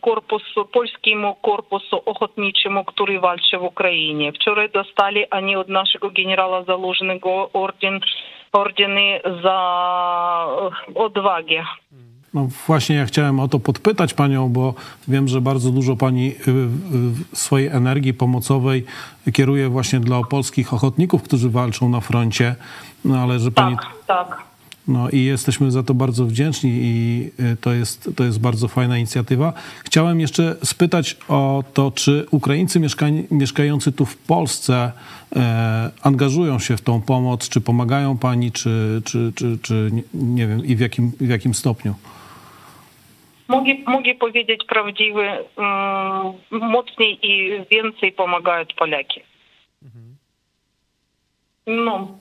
korpus, 0.00 0.42
polskiemu 0.72 1.34
korpusu 1.34 2.02
ochotniczemu, 2.06 2.84
który 2.84 3.20
walczy 3.20 3.58
w 3.58 3.62
Ukrainie. 3.62 4.32
Wczoraj 4.32 4.70
dostali 4.70 5.30
oni 5.30 5.56
od 5.56 5.68
naszego 5.68 6.10
generała 6.10 6.64
Zalużnego 6.64 7.50
orden, 7.52 8.00
ordyny 8.52 9.20
za 9.42 9.58
odwagę. 10.94 11.64
No 12.34 12.48
właśnie 12.66 12.96
ja 12.96 13.06
chciałem 13.06 13.40
o 13.40 13.48
to 13.48 13.60
podpytać 13.60 14.14
Panią, 14.14 14.48
bo 14.48 14.74
wiem, 15.08 15.28
że 15.28 15.40
bardzo 15.40 15.70
dużo 15.70 15.96
Pani 15.96 16.28
y, 16.28 16.50
y, 16.50 17.36
swojej 17.36 17.68
energii 17.68 18.14
pomocowej 18.14 18.84
kieruje 19.32 19.68
właśnie 19.68 20.00
dla 20.00 20.22
polskich 20.22 20.74
ochotników, 20.74 21.22
którzy 21.22 21.50
walczą 21.50 21.88
na 21.88 22.00
froncie, 22.00 22.54
no 23.04 23.18
ale 23.18 23.38
że 23.38 23.50
Pani... 23.50 23.76
Tak, 23.76 23.86
tak. 24.06 24.48
No 24.88 25.10
i 25.10 25.24
jesteśmy 25.24 25.70
za 25.70 25.82
to 25.82 25.94
bardzo 25.94 26.26
wdzięczni 26.26 26.70
i 26.74 27.30
y, 27.40 27.56
to 27.60 27.72
jest, 27.72 28.10
to 28.16 28.24
jest 28.24 28.40
bardzo 28.40 28.68
fajna 28.68 28.98
inicjatywa. 28.98 29.52
Chciałem 29.84 30.20
jeszcze 30.20 30.56
spytać 30.64 31.16
o 31.28 31.64
to, 31.74 31.90
czy 31.90 32.26
Ukraińcy 32.30 32.80
mieszkań, 32.80 33.24
mieszkający 33.30 33.92
tu 33.92 34.06
w 34.06 34.16
Polsce 34.16 34.92
e, 35.36 35.90
angażują 36.02 36.58
się 36.58 36.76
w 36.76 36.80
tą 36.80 37.00
pomoc, 37.00 37.48
czy 37.48 37.60
pomagają 37.60 38.18
pani, 38.18 38.52
czy, 38.52 39.02
czy, 39.04 39.32
czy, 39.34 39.58
czy 39.62 39.90
nie 40.14 40.46
wiem, 40.46 40.64
i 40.64 40.76
w 40.76 40.80
jakim, 40.80 41.12
w 41.20 41.28
jakim 41.28 41.54
stopniu? 41.54 41.94
Mogę, 43.48 43.72
mogę 43.86 44.14
powiedzieć 44.14 44.64
prawdziwy, 44.64 45.22
mm, 45.56 46.34
mocniej 46.50 47.18
i 47.26 47.60
więcej 47.70 48.12
pomagają 48.12 48.64
Polaki. 48.76 49.20
No, 51.66 52.18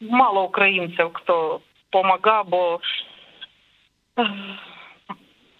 mało 0.00 0.42
Ukraińców, 0.42 1.12
kto 1.12 1.60
pomaga, 1.90 2.44
bo 2.44 2.80
ech, 4.16 4.26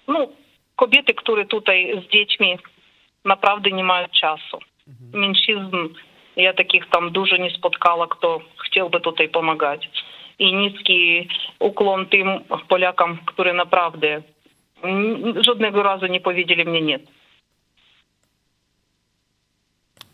no, 0.08 0.26
kobiety, 0.76 1.14
które 1.14 1.46
tutaj 1.46 2.02
z 2.06 2.12
dziećmi 2.12 2.58
naprawdę 3.24 3.70
nie 3.70 3.84
mają 3.84 4.08
czasu. 4.20 4.58
Mężczyzn, 5.12 5.76
ja 6.36 6.52
takich 6.52 6.86
tam 6.90 7.10
dużo 7.12 7.36
nie 7.36 7.50
spotkała, 7.50 8.06
kto 8.08 8.40
chciałby 8.66 9.00
tutaj 9.00 9.28
pomagać. 9.28 9.88
I 10.38 10.54
niski 10.54 11.28
ukłon 11.58 12.06
tym 12.06 12.28
Polakom, 12.68 13.18
które 13.26 13.52
naprawdę 13.52 14.08
n- 14.14 14.22
żadnego 15.40 15.82
razu 15.82 16.06
nie 16.06 16.20
powiedzieli 16.20 16.64
mnie 16.64 16.82
nie. 16.82 16.98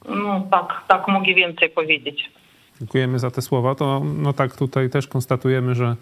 No 0.09 0.47
tak, 0.51 0.85
tak 0.89 1.09
mogę 1.09 1.35
więcej 1.35 1.71
powiedzieć. 1.71 2.31
Dziękujemy 2.81 3.19
za 3.19 3.31
te 3.31 3.43
słowa. 3.43 3.75
To 3.75 4.03
no 4.19 4.33
tak 4.33 4.57
tutaj 4.57 4.91
też 4.91 5.07
konstatujemy, 5.07 5.75
że, 5.75 5.97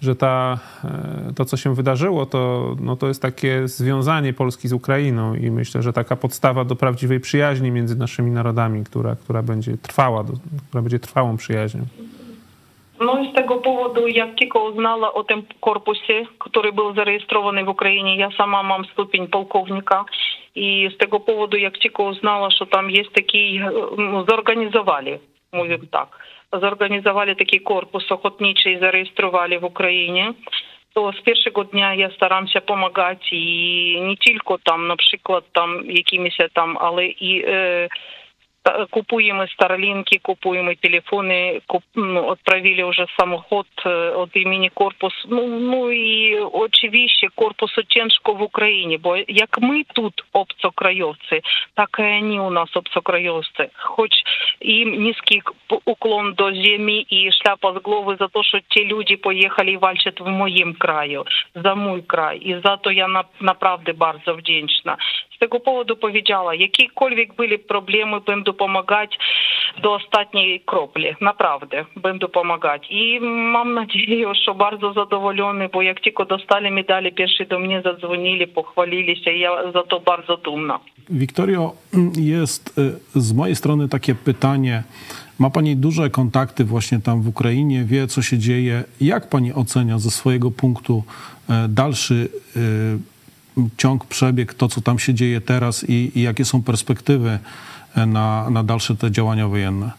że 0.00 0.16
ta, 0.16 0.58
e, 0.84 1.32
to, 1.36 1.44
co 1.44 1.56
się 1.56 1.74
wydarzyło, 1.74 2.26
to, 2.26 2.76
no 2.80 2.96
to 2.96 3.08
jest 3.08 3.22
takie 3.22 3.68
związanie 3.68 4.32
Polski 4.32 4.68
z 4.68 4.72
Ukrainą 4.72 5.34
i 5.34 5.50
myślę, 5.50 5.82
że 5.82 5.92
taka 5.92 6.16
podstawa 6.16 6.64
do 6.64 6.76
prawdziwej 6.76 7.20
przyjaźni 7.20 7.70
między 7.70 7.96
naszymi 7.96 8.30
narodami, 8.30 8.84
która, 8.84 9.16
która 9.16 9.42
będzie 9.42 9.78
trwała, 9.78 10.24
która 10.68 10.82
będzie 10.82 10.98
trwałą 10.98 11.36
przyjaźnią. 11.36 11.86
Ну 13.00 13.24
і 13.24 13.28
з 13.28 13.32
того 13.32 13.60
поводу, 13.60 14.08
як 14.08 14.34
тільки 14.34 14.58
узнала 14.58 15.08
о 15.08 15.22
тим 15.22 15.44
корпусі, 15.60 16.26
який 16.38 16.70
був 16.70 16.94
зареєстрований 16.94 17.64
в 17.64 17.68
Україні, 17.68 18.16
я 18.16 18.30
сама 18.30 18.62
мам 18.62 18.84
ступінь 18.84 19.26
полковника. 19.26 20.04
І 20.54 20.90
з 20.92 20.96
того 20.96 21.20
поводу, 21.20 21.56
як 21.56 21.78
тільки 21.78 22.02
узнала, 22.02 22.50
що 22.50 22.64
там 22.64 22.90
є 22.90 23.04
такий, 23.04 23.56
е, 23.56 23.70
ну, 23.98 24.24
зорганізували, 24.28 25.18
мовим 25.52 25.80
так, 25.90 26.08
зорганізували 26.52 27.34
такий 27.34 27.58
корпус 27.58 28.12
охотничий, 28.12 28.78
зареєстрували 28.78 29.58
в 29.58 29.64
Україні. 29.64 30.30
То 30.94 31.12
з 31.12 31.20
першого 31.20 31.64
дня 31.64 31.94
я 31.94 32.10
старамся 32.10 32.60
допомагати 32.60 33.36
і 33.36 34.00
не 34.00 34.16
тільки 34.16 34.54
там, 34.62 34.86
наприклад, 34.86 35.44
там 35.52 35.90
якимись 35.90 36.40
там, 36.52 36.78
але 36.80 37.06
і 37.06 37.44
е, 37.46 37.88
купуємо 38.90 39.46
старлінки, 39.46 40.18
купуємо 40.22 40.74
телефони, 40.74 41.60
куп, 41.66 41.82
ну, 41.94 42.30
відправили 42.30 42.84
вже 42.90 43.06
самоход 43.18 43.66
е, 43.86 44.10
від 44.16 44.42
імені 44.42 44.70
корпус. 44.74 45.12
Ну, 45.28 45.46
ну 45.46 45.92
і 45.92 46.38
очевидно, 46.40 47.28
корпусу 47.34 47.82
тяжко 47.82 48.32
в 48.32 48.42
Україні, 48.42 48.98
бо 48.98 49.16
як 49.28 49.58
ми 49.60 49.84
тут 49.94 50.24
обцокрайовці, 50.32 51.40
так 51.74 51.96
і 51.98 52.02
вони 52.02 52.40
у 52.40 52.50
нас 52.50 52.76
обцокрайовці. 52.76 53.68
Хоч 53.74 54.10
їм 54.60 55.02
низький 55.02 55.42
уклон 55.84 56.32
до 56.32 56.44
землі 56.44 57.06
і 57.08 57.32
шляпа 57.32 57.72
з 57.72 57.80
голови 57.84 58.16
за 58.20 58.28
те, 58.28 58.42
що 58.42 58.58
ті 58.68 58.84
люди 58.84 59.16
поїхали 59.16 59.70
і 59.70 59.76
вальчать 59.76 60.20
в 60.20 60.28
моїм 60.28 60.74
краю, 60.74 61.24
за 61.54 61.74
мій 61.74 62.02
край. 62.06 62.38
І 62.38 62.60
за 62.64 62.76
то 62.76 62.92
я 62.92 63.08
на, 63.08 63.24
направді 63.40 63.92
bardzo 63.92 64.34
вдячна. 64.34 64.96
z 65.38 65.40
tego 65.40 65.60
powodu 65.60 65.96
powiedziała, 65.96 66.54
jakiekolwiek 66.54 67.34
były 67.34 67.58
problemy, 67.58 68.20
będę 68.20 68.52
pomagać 68.52 69.18
do 69.82 69.94
ostatniej 69.94 70.60
kropli. 70.60 71.06
Naprawdę, 71.20 71.84
będę 71.96 72.28
pomagać. 72.28 72.86
I 72.90 73.20
mam 73.52 73.74
nadzieję, 73.74 74.34
że 74.46 74.54
bardzo 74.54 74.92
zadowolony, 74.92 75.68
bo 75.68 75.82
jak 75.82 76.00
tylko 76.00 76.24
dostali 76.24 76.70
medale, 76.70 77.12
pierwsi 77.12 77.46
do 77.46 77.58
mnie 77.58 77.82
zadzwonili, 77.82 78.46
pochwalili 78.46 79.24
się 79.24 79.30
i 79.32 79.40
ja 79.40 79.72
za 79.72 79.82
to 79.82 80.00
bardzo 80.00 80.36
dumna. 80.36 80.80
Wiktorio, 81.10 81.72
jest 82.16 82.80
z 83.14 83.32
mojej 83.32 83.56
strony 83.56 83.88
takie 83.88 84.14
pytanie. 84.14 84.82
Ma 85.38 85.50
Pani 85.50 85.76
duże 85.76 86.10
kontakty 86.10 86.64
właśnie 86.64 87.00
tam 87.00 87.22
w 87.22 87.28
Ukrainie, 87.28 87.84
wie 87.84 88.06
co 88.06 88.22
się 88.22 88.38
dzieje. 88.38 88.84
Jak 89.00 89.28
Pani 89.28 89.52
ocenia 89.52 89.98
ze 89.98 90.10
swojego 90.10 90.50
punktu 90.50 91.02
dalszy 91.68 92.28
ciąg, 93.78 94.06
przebieg, 94.06 94.54
to 94.54 94.68
co 94.68 94.80
tam 94.80 94.98
się 94.98 95.14
dzieje 95.14 95.40
teraz 95.40 95.90
i, 95.90 96.18
i 96.18 96.22
jakie 96.22 96.44
są 96.44 96.62
perspektywy 96.62 97.38
e, 97.96 98.06
na, 98.06 98.50
na 98.50 98.62
dalsze 98.62 98.96
te 98.96 99.10
działania 99.10 99.48
wojenne? 99.48 99.90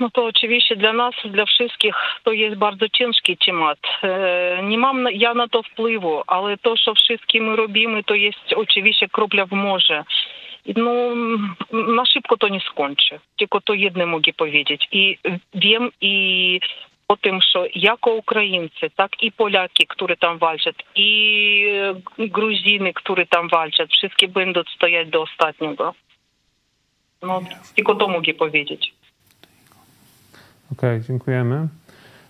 No 0.00 0.10
to 0.10 0.24
oczywiście 0.24 0.76
dla 0.76 0.92
nas, 0.92 1.14
dla 1.24 1.46
wszystkich 1.46 1.94
to 2.24 2.32
jest 2.32 2.56
bardzo 2.56 2.88
ciężki 2.88 3.36
temat. 3.46 3.78
E, 4.02 4.62
Nie 4.62 4.78
mam 4.78 5.08
ja 5.12 5.34
na 5.34 5.48
to 5.48 5.62
wpływu, 5.62 6.22
ale 6.26 6.58
to, 6.58 6.74
co 6.84 6.94
wszystkim 6.94 7.44
my 7.44 7.56
robimy, 7.56 8.04
to 8.04 8.14
jest 8.14 8.52
oczywiście 8.56 9.08
kropla 9.08 9.46
w 9.46 9.52
morze. 9.52 10.04
No, 10.76 10.92
na 11.72 12.06
szybko 12.06 12.36
to 12.36 12.48
nie 12.48 12.60
skończy. 12.60 13.20
Tylko 13.36 13.60
to 13.60 13.74
jedno 13.74 14.06
mogę 14.06 14.32
powiedzieć. 14.32 14.88
I 14.92 15.18
wiem 15.54 15.90
i 16.00 16.60
o 17.07 17.17
tym, 17.17 17.39
że 17.53 17.65
jako 17.75 18.11
Ukraińcy, 18.11 18.89
tak 18.95 19.23
i 19.23 19.31
Polaki, 19.31 19.87
które 19.87 20.17
tam 20.17 20.37
walczą, 20.37 20.69
i 20.95 21.65
e, 22.19 22.27
Gruziny, 22.27 22.93
które 22.93 23.25
tam 23.25 23.49
walczą, 23.49 23.83
wszystkie 23.87 24.27
będą 24.27 24.61
stoять 24.75 25.09
do 25.09 25.21
ostatniego. 25.21 25.93
No, 27.21 27.41
tylko 27.75 27.95
to 27.95 28.07
mogę 28.07 28.33
powiedzieć. 28.33 28.93
Okej, 30.71 31.01
dziękujemy. 31.01 31.67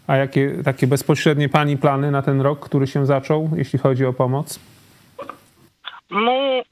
A 0.08 0.16
jakie 0.16 0.64
takie 0.64 0.88
bezpośrednie 0.88 1.50
Pani 1.50 1.78
plany 1.78 2.12
na 2.12 2.22
ten 2.22 2.42
rok, 2.42 2.66
który 2.66 2.88
się 2.88 3.06
zaczął, 3.06 3.50
jeśli 3.56 3.80
chodzi 3.80 4.06
o 4.06 4.14
pomoc? 4.14 4.60
Ну, 6.11 6.63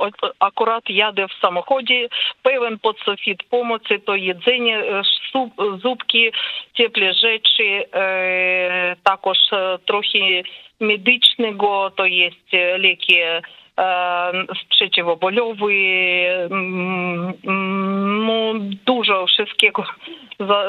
a- 0.00 0.46
akurat 0.46 0.84
jadę 0.88 1.28
w 1.28 1.40
samochodzie, 1.40 2.08
pełen 2.42 2.78
podsufit 2.78 3.42
pomocy, 3.42 3.98
to 3.98 4.14
jedzenie, 4.14 4.78
e, 4.78 5.02
суп, 5.32 5.52
zupki, 5.82 6.30
cieple 6.74 7.14
rzeczy, 7.14 7.84
e, 7.94 8.96
також 9.04 9.38
e, 9.52 9.78
trochę 9.86 10.18
medycznego, 10.80 11.90
to 11.96 12.04
jest 12.04 12.50
sprzeciw 14.62 15.08
obolowy, 15.08 15.74
no, 18.26 18.54
dużo 18.86 19.26
wszystkiego, 19.26 19.84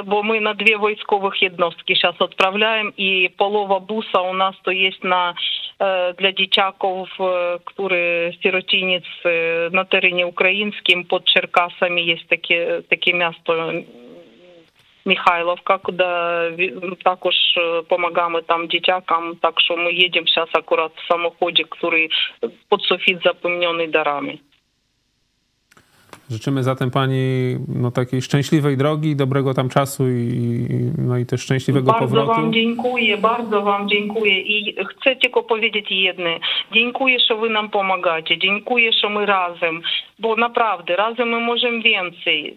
bo 0.06 0.24
на 0.24 0.54
дві 0.54 0.76
військових 0.76 1.44
jednostki 1.44 1.96
сейчас 1.96 2.16
відправляємо. 2.22 2.92
І 2.98 3.30
полова 3.38 3.80
буса 3.80 4.20
у 4.20 4.34
нас 4.34 4.56
то 4.62 4.72
є 4.72 4.92
на 5.04 5.34
е, 5.80 6.14
для 6.14 6.32
дитяков, 6.32 7.10
е, 7.20 7.58
которые 7.66 8.34
сиротинец 8.44 9.04
на 9.72 9.84
терені 9.84 10.26
українським, 10.26 11.04
під 11.04 11.28
Черкасами 11.28 12.02
є 12.02 12.18
таке, 12.30 12.82
таке 12.90 13.14
місто 13.14 13.84
Михайловка, 15.05 15.79
куди 15.79 16.05
ві- 16.59 16.97
також 17.05 17.35
е, 17.59 17.83
помагаємо 17.83 18.41
там 18.41 18.67
дітякам. 18.67 19.35
Так 19.43 19.61
що 19.61 19.77
ми 19.77 19.93
їдемо 19.93 20.27
зараз 20.35 20.49
акурат 20.53 20.93
в 20.97 21.09
самоході, 21.09 21.65
який 21.83 22.09
під 22.71 22.81
софіт 22.83 23.19
заповнений 23.25 23.87
дарами. 23.89 24.39
Życzymy 26.31 26.63
zatem 26.63 26.91
Pani 26.91 27.57
no, 27.69 27.91
takiej 27.91 28.23
szczęśliwej 28.23 28.77
drogi, 28.77 29.17
dobrego 29.17 29.55
tam 29.55 29.69
czasu 29.69 30.09
i, 30.09 30.23
i- 30.75 30.93
no, 31.09 31.19
i 31.19 31.27
też 31.27 31.41
szczęśliwego 31.43 31.93
Bardzo 31.93 32.07
powrotu. 32.07 32.27
вам 32.33 32.51
дякую, 32.51 33.19
bardzo 33.19 33.63
вам 33.63 33.87
дякую. 33.87 34.41
І 34.55 34.77
chcę 34.91 35.17
tylko 35.17 35.43
powiedzieć 35.43 35.87
jedno. 35.91 36.31
Dziękuję, 36.73 37.19
że 37.29 37.35
wy 37.37 37.51
nam 37.51 37.71
pomagacie. 37.71 38.39
Dziękuję, 38.39 38.93
że 38.93 39.09
my 39.09 39.27
razem. 39.27 39.83
Bo 40.19 40.37
naprawdę, 40.37 40.97
razem 40.97 41.29
my 41.29 41.41
możemy 41.41 41.83
więcej. 41.83 42.57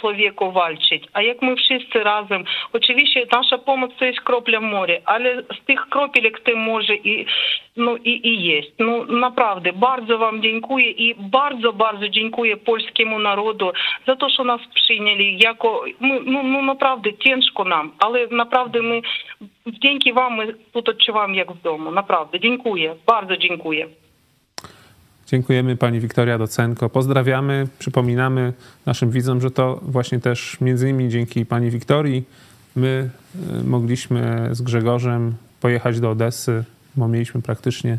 Człowieku 0.00 0.52
walczyć. 0.52 1.04
A 1.12 1.22
jak 1.22 1.42
my 1.42 1.56
wszyscy 1.56 2.04
razem, 2.04 2.44
oczywiście 2.72 3.26
nasza 3.32 3.58
pomoc 3.58 3.90
to 3.98 4.04
jest 4.04 4.20
kropla 4.20 4.60
w 4.60 4.62
morzu, 4.62 4.92
ale 5.04 5.42
z 5.42 5.64
tych 5.66 5.80
kropelek 5.80 6.40
w 6.40 6.42
tym 6.42 6.58
morzu 6.58 6.92
i, 6.92 7.26
no, 7.76 7.96
i, 7.96 8.28
i 8.28 8.44
jest. 8.44 8.72
No 8.78 9.04
naprawdę, 9.04 9.72
bardzo 9.72 10.18
wam 10.18 10.42
dziękuję 10.42 10.90
i 10.90 11.14
bardzo, 11.18 11.72
bardzo 11.72 12.08
dziękuję 12.08 12.56
polskiemu 12.56 13.18
narodu 13.18 13.72
za 14.06 14.16
to, 14.16 14.28
że 14.28 14.44
nas 14.44 14.60
przyjęli. 14.74 15.38
Jako, 15.42 15.84
my, 16.00 16.20
no, 16.24 16.42
no 16.42 16.62
naprawdę 16.62 17.10
ciężko 17.14 17.64
nam, 17.64 17.92
ale 18.00 18.26
naprawdę 18.26 18.82
my 18.82 19.02
dzięki 19.66 20.12
wam 20.12 20.36
my 20.36 20.54
тут 20.72 20.88
odczuwamy 20.88 21.36
jak 21.36 21.52
w 21.52 21.62
domu. 21.62 21.90
Naprawdę, 21.90 22.40
dziękuję, 22.40 22.96
bardzo 23.06 23.36
dziękuję. 23.36 23.88
Dziękujemy 25.30 25.76
pani 25.76 26.00
Wiktoria 26.00 26.38
Docenko. 26.38 26.88
Pozdrawiamy. 26.88 27.68
Przypominamy 27.78 28.52
naszym 28.86 29.10
widzom, 29.10 29.40
że 29.40 29.50
to 29.50 29.80
właśnie 29.82 30.20
też 30.20 30.60
między 30.60 30.90
innymi 30.90 31.10
dzięki 31.10 31.46
pani 31.46 31.70
Wiktorii 31.70 32.24
my 32.76 33.10
y, 33.60 33.64
mogliśmy 33.64 34.48
z 34.52 34.62
Grzegorzem 34.62 35.34
pojechać 35.60 36.00
do 36.00 36.10
Odessy, 36.10 36.64
bo 36.96 37.08
mieliśmy 37.08 37.42
praktycznie 37.42 37.98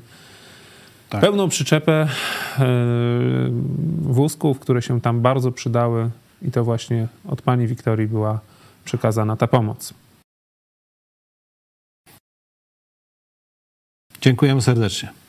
tak. 1.09 1.21
pełną 1.21 1.49
przyczepę 1.49 2.03
y, 2.03 2.63
wózków, 4.01 4.59
które 4.59 4.81
się 4.81 5.01
tam 5.01 5.21
bardzo 5.21 5.51
przydały 5.51 6.09
i 6.41 6.51
to 6.51 6.63
właśnie 6.63 7.07
od 7.27 7.41
pani 7.41 7.67
Wiktorii 7.67 8.07
była 8.07 8.39
przekazana 8.85 9.37
ta 9.37 9.47
pomoc. 9.47 9.93
Dziękujemy 14.21 14.61
serdecznie. 14.61 15.21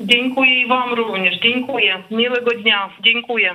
Dziękuję 0.00 0.62
i 0.62 0.68
Wam 0.68 0.94
również. 0.94 1.40
Dziękuję. 1.42 2.02
Miłego 2.10 2.50
dnia. 2.62 2.90
Dziękuję. 3.04 3.54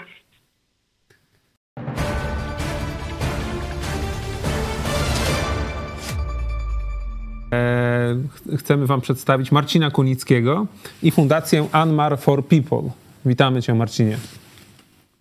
E, 7.53 8.57
chcemy 8.57 8.87
Wam 8.87 9.01
przedstawić 9.01 9.51
Marcina 9.51 9.91
Kunickiego 9.91 10.67
i 11.03 11.11
Fundację 11.11 11.67
Anmar 11.71 12.19
for 12.19 12.45
People. 12.45 12.89
Witamy 13.25 13.61
Cię, 13.61 13.73
Marcinie. 13.73 14.17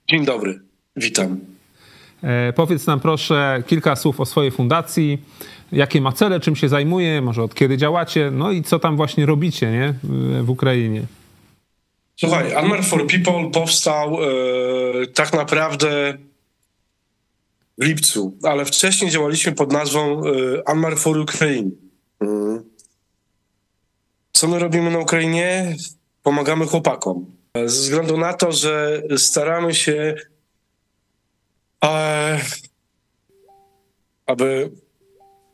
Dzień 0.08 0.24
dobry, 0.24 0.60
witam. 0.96 1.40
E, 2.22 2.52
powiedz 2.52 2.86
nam 2.86 3.00
proszę 3.00 3.62
kilka 3.66 3.96
słów 3.96 4.20
o 4.20 4.26
swojej 4.26 4.50
fundacji, 4.50 5.18
jakie 5.72 6.00
ma 6.00 6.12
cele, 6.12 6.40
czym 6.40 6.56
się 6.56 6.68
zajmuje, 6.68 7.22
może 7.22 7.42
od 7.42 7.54
kiedy 7.54 7.76
działacie, 7.76 8.30
no 8.30 8.50
i 8.50 8.62
co 8.62 8.78
tam 8.78 8.96
właśnie 8.96 9.26
robicie 9.26 9.70
nie? 9.70 9.94
w 10.42 10.50
Ukrainie. 10.50 11.02
Słuchaj, 12.16 12.54
Unmar 12.62 12.84
for 12.84 13.06
People 13.06 13.50
powstał 13.50 14.18
e, 14.22 15.06
tak 15.06 15.32
naprawdę 15.32 16.18
w 17.78 17.84
lipcu, 17.84 18.38
ale 18.42 18.64
wcześniej 18.64 19.10
działaliśmy 19.10 19.52
pod 19.52 19.72
nazwą 19.72 20.22
e, 20.24 20.72
Unmar 20.72 20.96
for 20.96 21.18
Ukraine. 21.18 21.70
Mm. 22.20 22.62
Co 24.32 24.48
my 24.48 24.58
robimy 24.58 24.90
na 24.90 24.98
Ukrainie? 24.98 25.76
Pomagamy 26.22 26.66
chłopakom. 26.66 27.26
Ze 27.56 27.64
względu 27.64 28.18
na 28.18 28.34
to, 28.34 28.52
że 28.52 29.02
staramy 29.16 29.74
się, 29.74 30.14
e, 31.84 32.40
aby 34.26 34.70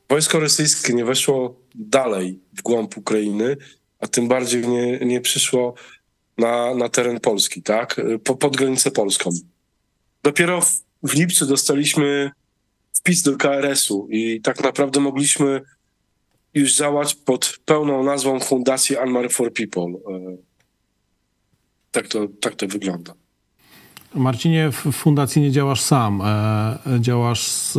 wojsko 0.08 0.40
rosyjskie 0.40 0.94
nie 0.94 1.04
weszło 1.04 1.60
dalej 1.74 2.40
w 2.52 2.62
głąb 2.62 2.96
Ukrainy, 2.96 3.56
a 4.00 4.06
tym 4.06 4.28
bardziej 4.28 4.68
nie, 4.68 4.98
nie 4.98 5.20
przyszło 5.20 5.74
na, 6.38 6.74
na 6.74 6.88
teren 6.88 7.20
Polski, 7.20 7.62
tak? 7.62 8.00
Po, 8.24 8.36
pod 8.36 8.56
granicę 8.56 8.90
polską. 8.90 9.30
Dopiero 10.22 10.60
w, 10.60 10.72
w 11.02 11.14
lipcu 11.14 11.46
dostaliśmy 11.46 12.30
wpis 12.92 13.22
do 13.22 13.36
KRS-u 13.36 14.08
i 14.10 14.40
tak 14.40 14.64
naprawdę 14.64 15.00
mogliśmy 15.00 15.60
już 16.54 16.76
działać 16.76 17.14
pod 17.14 17.58
pełną 17.64 18.04
nazwą 18.04 18.40
Fundacji 18.40 18.96
Unmarried 18.96 19.32
for 19.32 19.52
People. 19.52 20.14
E, 20.16 20.36
tak 21.90 22.08
to, 22.08 22.28
tak 22.40 22.54
to 22.54 22.66
wygląda. 22.66 23.14
Marcinie, 24.14 24.70
w 24.72 24.92
fundacji 24.92 25.42
nie 25.42 25.50
działasz 25.50 25.80
sam. 25.80 26.22
E, 26.24 26.78
działasz 27.00 27.48
z, 27.48 27.72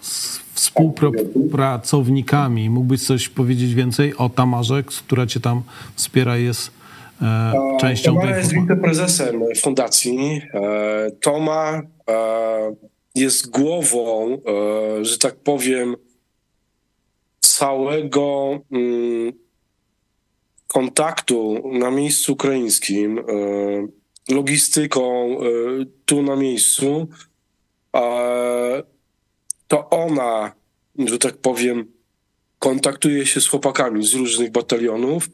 z 0.00 0.38
współpracownikami. 0.60 2.70
Mógłbyś 2.70 3.06
coś 3.06 3.28
powiedzieć 3.28 3.74
więcej 3.74 4.16
o 4.16 4.28
Tamarze, 4.28 4.82
która 4.82 5.26
cię 5.26 5.40
tam 5.40 5.62
wspiera, 5.94 6.36
jest 6.36 6.70
e, 7.22 7.52
częścią 7.80 8.14
Tamara 8.14 8.38
jest 8.38 8.54
wiceprezesem 8.54 9.42
fundacji. 9.56 10.42
E, 10.54 11.10
Toma 11.20 11.82
e, 12.08 12.74
jest 13.14 13.50
głową, 13.50 14.38
że 15.02 15.18
tak 15.18 15.36
powiem, 15.36 15.96
całego 17.40 18.58
mm, 18.72 19.32
kontaktu 20.66 21.70
na 21.72 21.90
miejscu 21.90 22.32
ukraińskim, 22.32 23.20
logistyką 24.28 25.36
tu 26.04 26.22
na 26.22 26.36
miejscu 26.36 27.08
to 29.70 29.90
ona, 29.90 30.52
że 30.98 31.18
tak 31.18 31.36
powiem, 31.36 31.92
kontaktuje 32.58 33.26
się 33.26 33.40
z 33.40 33.46
chłopakami 33.46 34.06
z 34.06 34.14
różnych 34.14 34.50
batalionów 34.50 35.28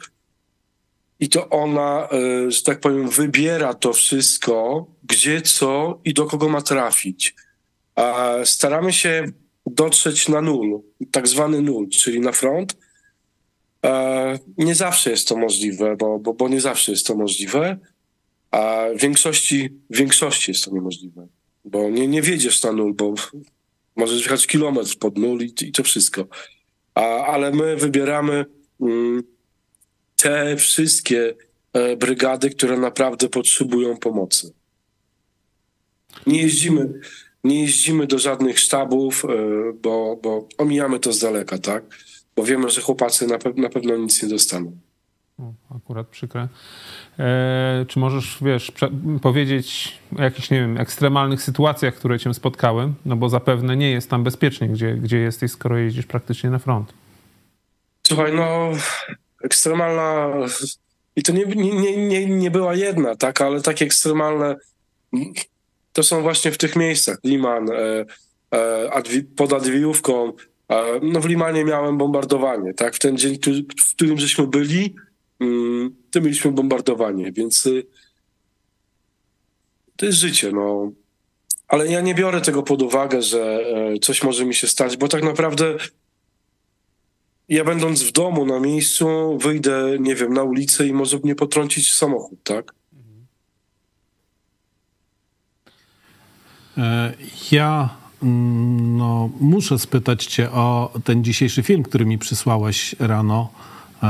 i 1.20 1.28
to 1.28 1.48
ona, 1.48 2.08
e, 2.12 2.50
że 2.50 2.62
tak 2.62 2.80
powiem, 2.80 3.08
wybiera 3.08 3.74
to 3.74 3.92
wszystko, 3.92 4.86
gdzie, 5.02 5.42
co 5.42 6.00
i 6.04 6.14
do 6.14 6.26
kogo 6.26 6.48
ma 6.48 6.62
trafić. 6.62 7.34
A 7.94 8.34
staramy 8.44 8.92
się 8.92 9.24
dotrzeć 9.66 10.28
na 10.28 10.40
nul, 10.40 10.82
tak 11.10 11.28
zwany 11.28 11.62
nul, 11.62 11.88
czyli 11.88 12.20
na 12.20 12.32
front. 12.32 12.76
E, 13.84 14.38
nie 14.58 14.74
zawsze 14.74 15.10
jest 15.10 15.28
to 15.28 15.36
możliwe, 15.36 15.96
bo, 15.96 16.18
bo, 16.18 16.34
bo 16.34 16.48
nie 16.48 16.60
zawsze 16.60 16.92
jest 16.92 17.06
to 17.06 17.14
możliwe, 17.14 17.78
a 18.50 18.84
w 18.96 19.00
większości, 19.00 19.70
w 19.90 19.96
większości 19.96 20.50
jest 20.50 20.64
to 20.64 20.70
niemożliwe, 20.70 21.26
bo 21.64 21.90
nie, 21.90 22.08
nie 22.08 22.22
wiedziesz 22.22 22.62
na 22.62 22.72
nul, 22.72 22.94
bo 22.94 23.14
Możesz 23.96 24.22
jechać 24.22 24.46
kilometr 24.46 24.98
pod 24.98 25.18
nul 25.18 25.42
i, 25.42 25.54
i 25.62 25.72
to 25.72 25.82
wszystko. 25.82 26.26
A, 26.94 27.00
ale 27.26 27.50
my 27.50 27.76
wybieramy 27.76 28.44
mm, 28.80 29.22
te 30.16 30.56
wszystkie 30.56 31.34
e, 31.72 31.96
brygady, 31.96 32.50
które 32.50 32.78
naprawdę 32.78 33.28
potrzebują 33.28 33.96
pomocy. 33.96 34.52
Nie 36.26 36.42
jeździmy, 36.42 37.00
nie 37.44 37.62
jeździmy 37.62 38.06
do 38.06 38.18
żadnych 38.18 38.58
sztabów, 38.58 39.24
e, 39.24 39.28
bo, 39.72 40.18
bo 40.22 40.48
omijamy 40.58 41.00
to 41.00 41.12
z 41.12 41.18
daleka, 41.18 41.58
tak? 41.58 41.84
Bo 42.36 42.44
wiemy, 42.44 42.70
że 42.70 42.80
chłopacy 42.80 43.26
na, 43.26 43.38
pe 43.38 43.52
na 43.56 43.68
pewno 43.68 43.96
nic 43.96 44.22
nie 44.22 44.28
dostaną. 44.28 44.76
Akurat 45.76 46.06
przykre. 46.06 46.48
E, 47.18 47.84
czy 47.88 47.98
możesz, 47.98 48.38
wiesz, 48.42 48.72
powiedzieć 49.22 49.98
o 50.18 50.22
jakichś, 50.22 50.50
nie 50.50 50.60
wiem, 50.60 50.78
ekstremalnych 50.78 51.42
sytuacjach, 51.42 51.94
które 51.94 52.18
cię 52.18 52.34
spotkały? 52.34 52.92
No 53.04 53.16
bo 53.16 53.28
zapewne 53.28 53.76
nie 53.76 53.90
jest 53.90 54.10
tam 54.10 54.24
bezpiecznie, 54.24 54.68
gdzie, 54.68 54.94
gdzie 54.94 55.18
jesteś, 55.18 55.50
skoro 55.50 55.78
jeździsz 55.78 56.06
praktycznie 56.06 56.50
na 56.50 56.58
front. 56.58 56.92
Słuchaj, 58.08 58.32
no 58.34 58.70
ekstremalna... 59.44 60.32
I 61.16 61.22
to 61.22 61.32
nie, 61.32 61.44
nie, 61.44 62.06
nie, 62.06 62.26
nie 62.26 62.50
była 62.50 62.74
jedna, 62.74 63.16
tak? 63.16 63.40
Ale 63.40 63.62
takie 63.62 63.84
ekstremalne 63.84 64.56
to 65.92 66.02
są 66.02 66.22
właśnie 66.22 66.50
w 66.50 66.58
tych 66.58 66.76
miejscach. 66.76 67.18
Liman, 67.24 67.70
e, 67.70 68.04
e, 68.52 69.22
pod 69.36 69.52
Adwijówką. 69.52 70.32
E, 70.68 71.00
no 71.02 71.20
w 71.20 71.26
Limanie 71.26 71.64
miałem 71.64 71.98
bombardowanie, 71.98 72.74
tak? 72.74 72.94
W 72.94 72.98
ten 72.98 73.16
dzień, 73.18 73.38
w 73.80 73.94
którym 73.94 74.18
żeśmy 74.18 74.46
byli, 74.46 74.94
to 76.10 76.20
mieliśmy 76.20 76.52
bombardowanie, 76.52 77.32
więc 77.32 77.66
y, 77.66 77.86
to 79.96 80.06
jest 80.06 80.18
życie, 80.18 80.52
no. 80.52 80.92
Ale 81.68 81.86
ja 81.86 82.00
nie 82.00 82.14
biorę 82.14 82.40
tego 82.40 82.62
pod 82.62 82.82
uwagę, 82.82 83.22
że 83.22 83.64
e, 83.94 83.98
coś 83.98 84.22
może 84.22 84.44
mi 84.44 84.54
się 84.54 84.66
stać, 84.66 84.96
bo 84.96 85.08
tak 85.08 85.22
naprawdę 85.22 85.76
ja 87.48 87.64
będąc 87.64 88.02
w 88.02 88.12
domu, 88.12 88.46
na 88.46 88.60
miejscu, 88.60 89.38
wyjdę, 89.38 89.96
nie 90.00 90.14
wiem, 90.14 90.32
na 90.32 90.42
ulicę 90.42 90.86
i 90.86 90.92
może 90.92 91.18
mnie 91.18 91.34
potrącić 91.34 91.92
samochód, 91.92 92.38
tak? 92.44 92.74
E, 96.78 97.14
ja 97.52 97.96
mm, 98.22 98.96
no, 98.96 99.30
muszę 99.40 99.78
spytać 99.78 100.26
cię 100.26 100.50
o 100.50 100.90
ten 101.04 101.24
dzisiejszy 101.24 101.62
film, 101.62 101.82
który 101.82 102.06
mi 102.06 102.18
przysłałeś 102.18 102.96
rano 102.98 103.50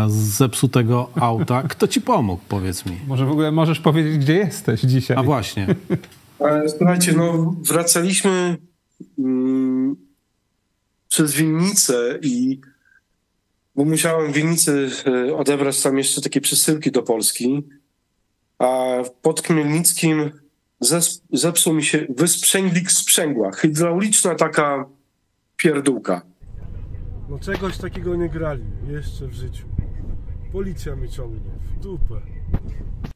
z 0.09 0.13
zepsutego 0.13 1.11
auta. 1.15 1.63
Kto 1.63 1.89
ci 1.89 2.01
pomógł, 2.01 2.43
powiedz 2.49 2.87
mi? 2.87 2.99
Może 3.07 3.27
w 3.27 3.31
ogóle 3.31 3.53
możesz 3.53 3.81
powiedzieć, 3.81 4.19
gdzie 4.19 4.35
jesteś 4.35 4.81
dzisiaj? 4.81 5.17
A 5.17 5.23
właśnie. 5.23 5.67
Słuchajcie, 6.79 7.13
no 7.13 7.55
wracaliśmy 7.69 8.57
mm, 9.19 9.97
przez 11.09 11.35
winnicę 11.35 12.19
i 12.23 12.61
bo 13.75 13.85
musiałem 13.85 14.33
w 14.33 14.35
winnicy 14.35 14.91
e, 15.07 15.37
odebrać 15.37 15.83
tam 15.83 15.99
jeszcze 15.99 16.21
takie 16.21 16.41
przesyłki 16.41 16.93
do 16.93 17.03
Polski, 17.03 17.69
a 18.59 18.97
pod 19.23 19.43
Chmielnickim 19.43 20.31
zes- 20.85 21.21
zepsuł 21.33 21.75
mi 21.75 21.85
się 21.85 22.07
wysprzęglik 22.09 22.93
sprzęgła, 22.93 23.53
hydrauliczna 23.53 24.35
taka 24.35 24.87
pierdółka. 25.57 26.23
No 27.29 27.39
czegoś 27.39 27.79
takiego 27.79 28.17
nie 28.17 28.29
grali 28.29 28.63
jeszcze 28.89 29.27
w 29.27 29.33
życiu. 29.33 29.65
Policja 30.53 30.97
mnie 30.97 31.09
ciągnie 31.09 31.51
w 31.77 31.81
dupę. 31.83 32.21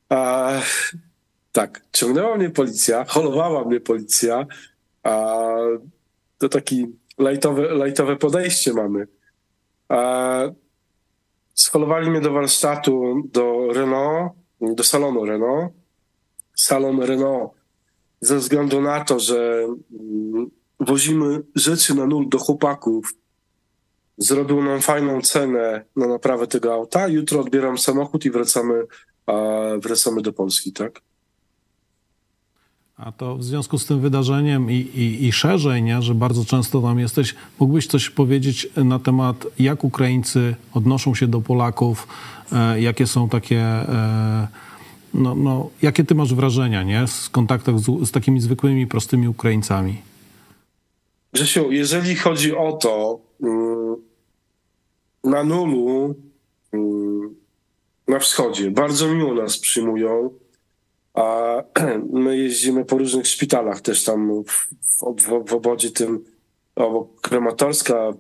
A, 0.09 0.53
tak, 1.53 1.83
ciągnęła 1.93 2.37
mnie 2.37 2.51
policja, 2.51 3.05
holowała 3.05 3.64
mnie 3.64 3.81
policja, 3.81 4.47
a 5.03 5.37
to 6.38 6.49
taki 6.49 6.87
lajtowe, 7.19 7.75
lajtowe 7.75 8.16
podejście 8.16 8.73
mamy. 8.73 9.07
A, 9.88 10.43
scholowali 11.55 12.11
mnie 12.11 12.21
do 12.21 12.33
warsztatu, 12.33 13.23
do 13.33 13.73
Renault, 13.73 14.33
do 14.61 14.85
salonu 14.85 15.25
Renault. 15.25 15.73
Salon 16.61 17.03
Renault 17.03 17.53
ze 18.21 18.37
względu 18.37 18.81
na 18.81 19.05
to, 19.05 19.21
że 19.21 19.66
mm, 20.01 20.51
wozimy 20.81 21.43
rzeczy 21.55 21.95
na 21.95 22.07
nul 22.07 22.29
do 22.29 22.38
chłopaków, 22.38 23.14
zrobił 24.20 24.62
nam 24.62 24.80
fajną 24.80 25.20
cenę 25.20 25.85
na 25.96 26.06
naprawę 26.06 26.46
tego 26.46 26.74
auta. 26.74 27.09
Jutro 27.09 27.40
odbieram 27.40 27.78
samochód 27.78 28.24
i 28.24 28.30
wracamy, 28.30 28.87
wracamy 29.83 30.22
do 30.22 30.33
Polski, 30.33 30.72
tak? 30.72 31.00
A 32.96 33.12
to 33.12 33.37
w 33.37 33.44
związku 33.44 33.78
z 33.78 33.87
tym 33.87 34.00
wydarzeniem 34.00 34.70
i, 34.70 34.74
i, 34.74 35.26
i 35.26 35.33
szerzej, 35.33 35.83
nie, 35.83 36.02
że 36.02 36.14
bardzo 36.14 36.44
często 36.44 36.80
tam 36.80 36.98
jesteś, 36.98 37.35
mógłbyś 37.59 37.87
coś 37.87 38.11
powiedzieć 38.11 38.68
na 38.76 38.98
temat, 38.98 39.46
jak 39.59 39.85
Ukraińcy 39.85 40.54
odnoszą 40.74 41.14
się 41.14 41.26
do 41.26 41.40
Polaków, 41.40 42.09
e, 42.52 42.80
jakie 42.80 43.06
są 43.06 43.28
takie, 43.28 43.61
e, 43.61 44.48
no, 45.14 45.35
no, 45.35 45.70
jakie 45.83 46.04
ty 46.04 46.14
masz 46.14 46.35
wrażenia, 46.35 46.83
nie, 46.83 47.06
z 47.06 47.28
kontaktach 47.28 47.78
z, 47.78 48.09
z 48.09 48.11
takimi 48.11 48.40
zwykłymi, 48.40 48.87
prostymi 48.87 49.28
Ukraińcami? 49.28 50.02
Grzesiu, 51.33 51.72
jeżeli 51.72 52.16
chodzi 52.16 52.56
o 52.56 52.72
to, 52.72 53.20
mm, 53.42 53.96
na 55.24 55.44
nulu 55.44 56.14
mm, 56.72 57.35
na 58.09 58.18
wschodzie 58.18 58.70
bardzo 58.70 59.09
miło 59.09 59.35
nas 59.35 59.59
przyjmują, 59.59 60.30
a 61.14 61.56
my 62.12 62.38
jeździmy 62.38 62.85
po 62.85 62.98
różnych 62.98 63.26
szpitalach 63.26 63.80
też 63.80 64.04
tam 64.04 64.44
w, 64.44 64.68
w, 65.22 65.48
w 65.48 65.54
obodzie 65.54 65.90
tym 65.90 66.24
obok 66.76 67.20
Krematorska, 67.20 68.12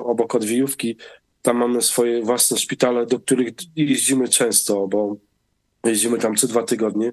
obok 0.00 0.34
Odwijówki. 0.34 0.96
Tam 1.42 1.56
mamy 1.56 1.82
swoje 1.82 2.22
własne 2.22 2.56
szpitale, 2.56 3.06
do 3.06 3.20
których 3.20 3.54
jeździmy 3.76 4.28
często, 4.28 4.88
bo 4.88 5.16
jeździmy 5.84 6.18
tam 6.18 6.36
co 6.36 6.46
dwa 6.46 6.62
tygodnie. 6.62 7.12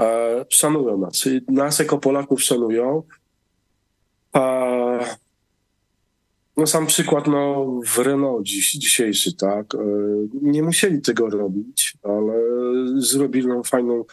E, 0.00 0.44
Szanują 0.48 0.98
nas. 0.98 1.28
Nas 1.48 1.78
jako 1.78 1.98
Polaków 1.98 2.42
szanują. 2.42 3.02
A, 4.32 4.40
no 6.56 6.66
sam 6.66 6.86
przykład 6.86 7.26
no, 7.26 7.66
w 7.86 7.98
Renault 7.98 8.46
dziś, 8.46 8.72
dzisiejszy, 8.72 9.36
tak. 9.36 9.74
E, 9.74 9.78
Nie 10.42 10.62
musieli 10.62 11.02
tego 11.02 11.30
robić, 11.30 11.96
ale 12.02 12.34
zrobili 12.96 13.46
nam 13.46 13.64
fajną, 13.64 14.04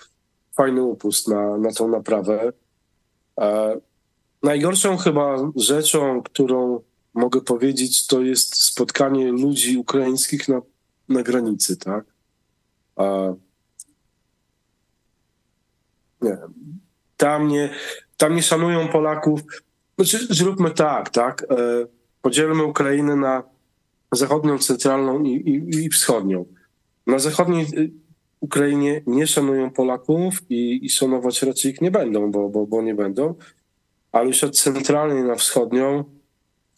fajny 0.56 0.84
upust 0.84 1.27
na, 1.27 1.58
na 1.58 1.71
tą 1.71 1.88
naprawę. 1.88 2.53
E, 3.39 3.79
Najgorszą 4.43 4.97
chyba 4.97 5.51
rzeczą, 5.56 6.21
którą 6.23 6.82
mogę 7.13 7.41
powiedzieć, 7.41 8.08
to 8.08 8.21
jest 8.21 8.63
spotkanie 8.63 9.32
ludzi 9.32 9.77
ukraińskich 9.77 10.47
na, 10.47 10.62
na 11.10 11.23
granicy, 11.23 11.77
tak. 11.77 12.06
E, 12.99 13.36
Nie, 16.23 16.38
tam 17.17 17.47
nie, 17.47 17.69
tam 18.17 18.36
nie 18.36 18.43
szanują 18.43 18.88
Polaków. 18.88 19.41
Znaczy, 19.97 20.27
zróbmy 20.29 20.71
tak, 20.71 21.10
tak. 21.10 21.45
Podzielmy 22.24 22.64
Ukrainę 22.64 23.16
na 23.16 23.44
zachodnią, 24.12 24.60
centralną 24.60 25.24
i, 25.24 25.30
i, 25.30 25.86
i 25.86 25.90
wschodnią. 25.90 26.46
Na 27.08 27.20
zachodniej 27.20 27.66
y, 27.78 27.92
Ukrainie 28.40 29.02
nie 29.08 29.28
szanują 29.28 29.72
Polaków 29.72 30.34
i, 30.50 30.86
i 30.86 30.90
szanować 30.90 31.42
raczej 31.42 31.72
ich 31.72 31.82
nie 31.82 31.92
będą, 31.92 32.32
bo, 32.32 32.50
bo, 32.50 32.66
bo 32.66 32.82
nie 32.82 32.96
będą. 32.96 33.36
Ale 34.12 34.28
już 34.28 34.44
od 34.44 34.58
centralnej 34.58 35.24
na 35.24 35.36
wschodnią 35.36 36.04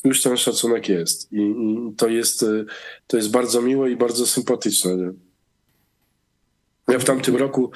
już 0.03 0.21
ten 0.21 0.37
szacunek 0.37 0.89
jest. 0.89 1.33
I, 1.33 1.37
i 1.37 1.93
to, 1.97 2.07
jest 2.07 2.43
y, 2.43 2.65
to 3.07 3.17
jest 3.17 3.31
bardzo 3.31 3.61
miłe 3.61 3.91
i 3.91 3.95
bardzo 3.95 4.27
sympatyczne. 4.27 4.91
Ja 6.87 6.99
w 6.99 7.05
tamtym 7.05 7.35
roku 7.35 7.71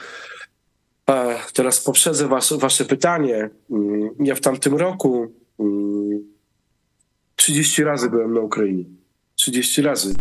Teraz 1.54 1.84
poprzedzę 1.84 2.28
was, 2.28 2.54
wasze 2.54 2.86
pytanie. 2.86 3.50
Mm, 3.72 4.10
Ja 4.20 4.36
w 4.36 4.42
tamtym 4.42 4.76
roku 4.76 5.32
30 7.50 7.84
razy 7.84 8.10
byłem 8.10 8.34
na 8.34 8.40
Ukrainie. 8.40 8.84
30 9.36 9.82
razy. 9.82 10.14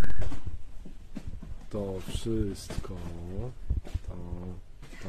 To 1.70 1.94
wszystko. 2.08 2.96
To. 4.08 4.14
To. 5.02 5.08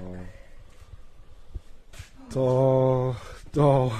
To. 2.33 3.15
To. 3.51 3.91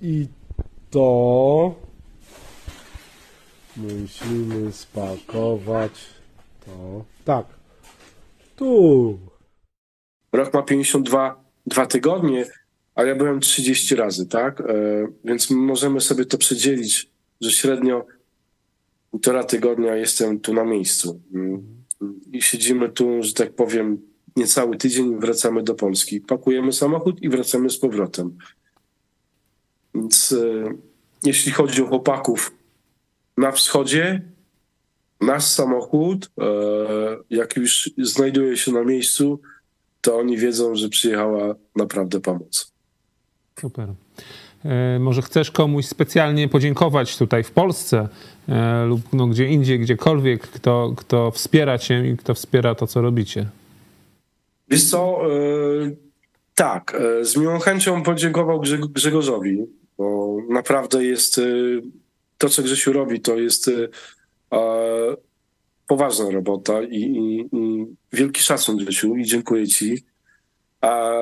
I 0.00 0.28
to. 0.90 1.74
Musimy 3.76 4.72
spakować 4.72 5.92
to. 6.66 7.04
Tak. 7.24 7.46
Tu. 8.56 9.18
Rok 10.32 10.54
ma 10.54 10.62
52 10.62 11.44
dwa 11.66 11.86
tygodnie, 11.86 12.44
a 13.00 13.04
ja 13.04 13.14
byłem 13.14 13.40
30 13.40 13.94
razy, 13.96 14.26
tak? 14.26 14.60
E, 14.60 14.64
Więc 15.24 15.50
możemy 15.50 16.00
sobie 16.00 16.24
to 16.24 16.38
przedzielić, 16.38 17.10
że 17.40 17.50
średnio 17.50 18.06
półtora 19.10 19.44
tygodnia 19.44 19.96
jestem 19.96 20.40
tu 20.40 20.54
na 20.54 20.64
miejscu. 20.64 21.20
Mm, 21.34 21.84
I 22.32 22.42
siedzimy 22.42 22.88
tu, 22.88 23.22
że 23.22 23.32
tak 23.32 23.54
powiem, 23.54 23.98
niecały 24.36 24.76
tydzień 24.76 25.20
wracamy 25.20 25.62
do 25.62 25.74
Polski. 25.74 26.20
Pakujemy 26.20 26.72
samochód 26.72 27.22
i 27.22 27.28
wracamy 27.28 27.70
z 27.70 27.78
powrotem. 27.78 28.38
Więc 29.94 30.32
e, 30.32 30.74
jeśli 31.24 31.52
chodzi 31.52 31.82
o 31.82 31.86
chłopaków 31.86 32.52
na 33.36 33.52
wschodzie, 33.52 34.22
nasz 35.20 35.44
samochód, 35.44 36.30
e, 36.40 36.46
jak 37.30 37.56
już 37.56 37.90
znajduje 37.98 38.56
się 38.56 38.72
na 38.72 38.84
miejscu, 38.84 39.40
to 40.00 40.18
oni 40.18 40.36
wiedzą, 40.36 40.74
że 40.74 40.88
przyjechała 40.88 41.54
naprawdę 41.76 42.20
pomoc. 42.20 42.69
Super. 43.60 43.88
E, 44.64 44.98
Może 44.98 45.22
chcesz 45.22 45.50
komuś 45.50 45.86
specjalnie 45.86 46.48
podziękować 46.48 47.18
tutaj 47.18 47.44
w 47.44 47.50
Polsce 47.50 48.08
e, 48.48 48.84
lub 48.84 49.00
no, 49.12 49.26
gdzie 49.26 49.46
indziej, 49.48 49.78
gdziekolwiek, 49.78 50.42
kto, 50.42 50.94
kto 50.96 51.30
wspiera 51.30 51.78
cię 51.78 52.08
i 52.08 52.16
kto 52.16 52.34
wspiera 52.34 52.74
to, 52.74 52.86
co 52.86 53.00
robicie. 53.00 53.46
Wiesz 54.68 54.84
co, 54.90 55.20
e, 55.26 55.90
tak, 56.54 56.96
z 57.22 57.36
miłą 57.36 57.58
chęcią 57.58 58.02
podziękował 58.02 58.60
Grze- 58.60 58.88
Grzegorzowi, 58.92 59.64
bo 59.98 60.36
naprawdę 60.48 61.04
jest, 61.04 61.40
to 62.38 62.48
co 62.48 62.62
Grzesiu 62.62 62.92
robi, 62.92 63.20
to 63.20 63.38
jest 63.38 63.70
poważna 65.86 66.30
robota 66.30 66.82
i, 66.82 66.96
i, 66.96 67.56
i 67.56 67.86
wielki 68.12 68.42
szacun 68.42 68.76
Grzesiu 68.76 69.16
i 69.16 69.24
dziękuję 69.24 69.68
ci. 69.68 70.04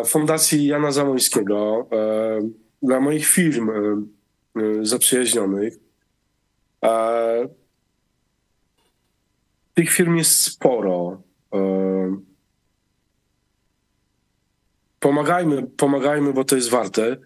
Fundacji 0.06 0.66
Jana 0.66 0.92
Zamońskiego, 0.92 1.88
e, 1.92 2.40
dla 2.82 3.00
moich 3.00 3.26
firm 3.26 3.70
e, 3.70 3.74
e, 4.62 4.84
zaprzyjaźnionych, 4.84 5.74
tych 9.74 9.90
firm 9.90 10.16
jest 10.16 10.40
sporo. 10.40 11.22
Pomagajmy, 15.00 15.62
pomagajmy, 15.62 16.32
bo 16.32 16.44
to 16.44 16.56
jest 16.56 16.70
warte. 16.70 17.16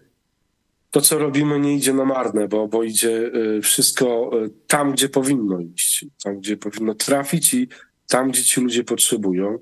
To, 0.91 1.01
co 1.01 1.17
robimy, 1.17 1.59
nie 1.59 1.75
idzie 1.75 1.93
na 1.93 2.05
marne, 2.05 2.47
bo, 2.47 2.67
bo 2.67 2.83
idzie 2.83 3.31
wszystko 3.63 4.31
tam, 4.67 4.91
gdzie 4.91 5.09
powinno 5.09 5.59
iść, 5.59 6.05
tam, 6.23 6.39
gdzie 6.39 6.57
powinno 6.57 6.93
trafić 6.93 7.53
i 7.53 7.67
tam, 8.07 8.31
gdzie 8.31 8.43
ci 8.43 8.61
ludzie 8.61 8.83
potrzebują. 8.83 9.59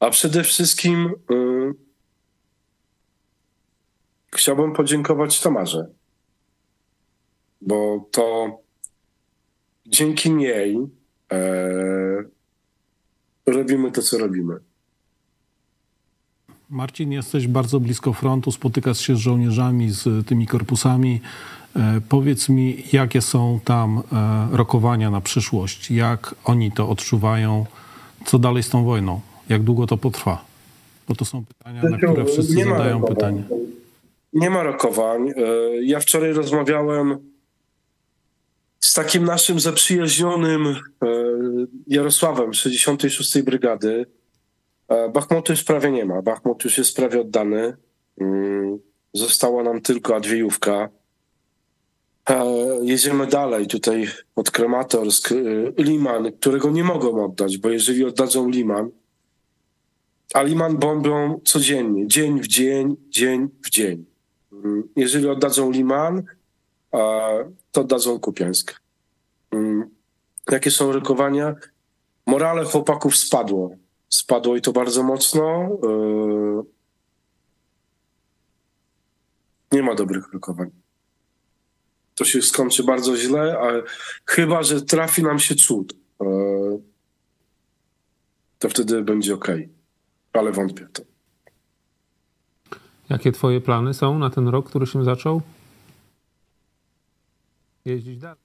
A 0.00 0.10
przede 0.10 0.44
wszystkim 0.44 1.10
y, 1.30 1.34
chciałbym 4.34 4.72
podziękować 4.72 5.40
Tamarze, 5.40 5.86
bo 7.60 8.08
to 8.10 8.58
dzięki 9.86 10.30
niej 10.30 10.78
e, 11.32 12.24
robimy 13.46 13.92
to, 13.92 14.02
co 14.02 14.18
robimy. 14.18 14.54
Marcin, 16.70 17.12
jesteś 17.12 17.46
bardzo 17.48 17.80
blisko 17.80 18.12
frontu, 18.12 18.52
spotykasz 18.52 19.00
się 19.00 19.16
z 19.16 19.18
żołnierzami, 19.18 19.90
z 19.90 20.26
tymi 20.26 20.46
korpusami. 20.46 21.20
E, 21.76 22.00
Powiedz 22.08 22.48
mi, 22.48 22.84
jakie 22.92 23.22
są 23.22 23.60
tam 23.64 24.02
e, 24.12 24.56
rokowania 24.56 25.10
na 25.10 25.20
przyszłość? 25.20 25.90
Jak 25.90 26.34
oni 26.44 26.72
to 26.72 26.88
odczuwają? 26.88 27.66
Co 28.24 28.38
dalej 28.38 28.62
z 28.62 28.68
tą 28.68 28.84
wojną? 28.84 29.20
Jak 29.48 29.62
długo 29.62 29.86
to 29.86 29.96
potrwa? 29.96 30.44
Bo 31.08 31.14
to 31.14 31.24
są 31.24 31.44
pytania, 31.44 31.82
na 31.82 31.96
które 31.96 32.24
wszyscy 32.24 32.64
zadają 32.64 33.02
pytania. 33.02 33.42
Nie 34.34 34.50
ma 34.50 34.62
rokowań. 34.62 35.28
E, 35.28 35.32
Ja 35.82 36.00
wczoraj 36.00 36.32
rozmawiałem 36.32 37.32
z 38.80 38.94
takim 38.94 39.24
naszym 39.24 39.60
zaprzyjaźnionym 39.60 40.66
e, 40.66 40.76
Jarosławem 41.86 42.54
z 42.54 42.56
66. 42.58 43.42
Brygady. 43.42 44.06
E, 44.88 45.08
Bachmutu 45.08 45.52
już 45.52 45.64
prawie 45.64 45.90
nie 45.90 46.04
ma. 46.04 46.22
Bachmut 46.22 46.64
już 46.64 46.78
jest 46.78 46.96
prawie 46.96 47.20
oddany. 47.20 47.76
Mm, 48.20 48.78
Została 49.12 49.62
nam 49.62 49.80
tylko 49.80 50.16
Adwiejówka. 50.16 50.88
Jedziemy 52.82 53.26
dalej 53.26 53.66
tutaj 53.66 54.08
pod 54.34 54.50
Krematorsk. 54.50 55.30
Liman, 55.78 56.32
którego 56.32 56.70
nie 56.70 56.84
mogą 56.84 57.24
oddać, 57.24 57.58
bo 57.58 57.70
jeżeli 57.70 58.04
oddadzą 58.04 58.48
Liman, 58.50 58.90
a 60.34 60.42
Liman 60.42 60.76
bombią 60.76 61.40
codziennie, 61.44 62.06
dzień 62.08 62.40
w 62.40 62.46
dzień, 62.46 62.96
dzień 63.08 63.48
w 63.64 63.70
dzień. 63.70 64.04
Mm, 64.54 64.88
Jeżeli 64.96 65.28
oddadzą 65.28 65.70
Liman, 65.70 66.22
to 67.72 67.80
oddadzą 67.80 68.20
Kupiańsk. 68.20 68.80
Mm, 69.50 69.90
Jakie 70.50 70.70
są 70.70 70.92
rokowania? 70.92 71.54
Morale 72.26 72.64
chłopaków 72.64 73.16
spadło. 73.16 73.76
Spadło 74.08 74.56
i 74.56 74.60
to 74.60 74.72
bardzo 74.72 75.02
mocno. 75.02 75.68
Yy, 75.82 76.62
Nie 79.72 79.82
ma 79.82 79.94
dobrych 79.94 80.32
rokowań. 80.32 80.70
To 82.14 82.24
się 82.24 82.42
skończy 82.42 82.84
bardzo 82.84 83.16
źle, 83.16 83.58
a 83.58 83.66
chyba, 84.26 84.62
że 84.62 84.82
trafi 84.82 85.22
nam 85.22 85.38
się 85.38 85.54
cud. 85.54 85.94
Yy, 86.20 86.80
To 88.58 88.68
wtedy 88.68 89.02
będzie 89.02 89.34
ok. 89.34 89.48
Ale 90.32 90.52
wątpię 90.52 90.86
w 90.86 90.92
to. 90.92 91.02
Jakie 93.10 93.32
twoje 93.32 93.60
plany 93.60 93.94
są 93.94 94.18
na 94.18 94.30
ten 94.30 94.48
rok, 94.48 94.68
który 94.68 94.86
się 94.86 95.04
zaczął? 95.04 95.42
Jeździć 97.84 98.18
dalej. 98.18 98.38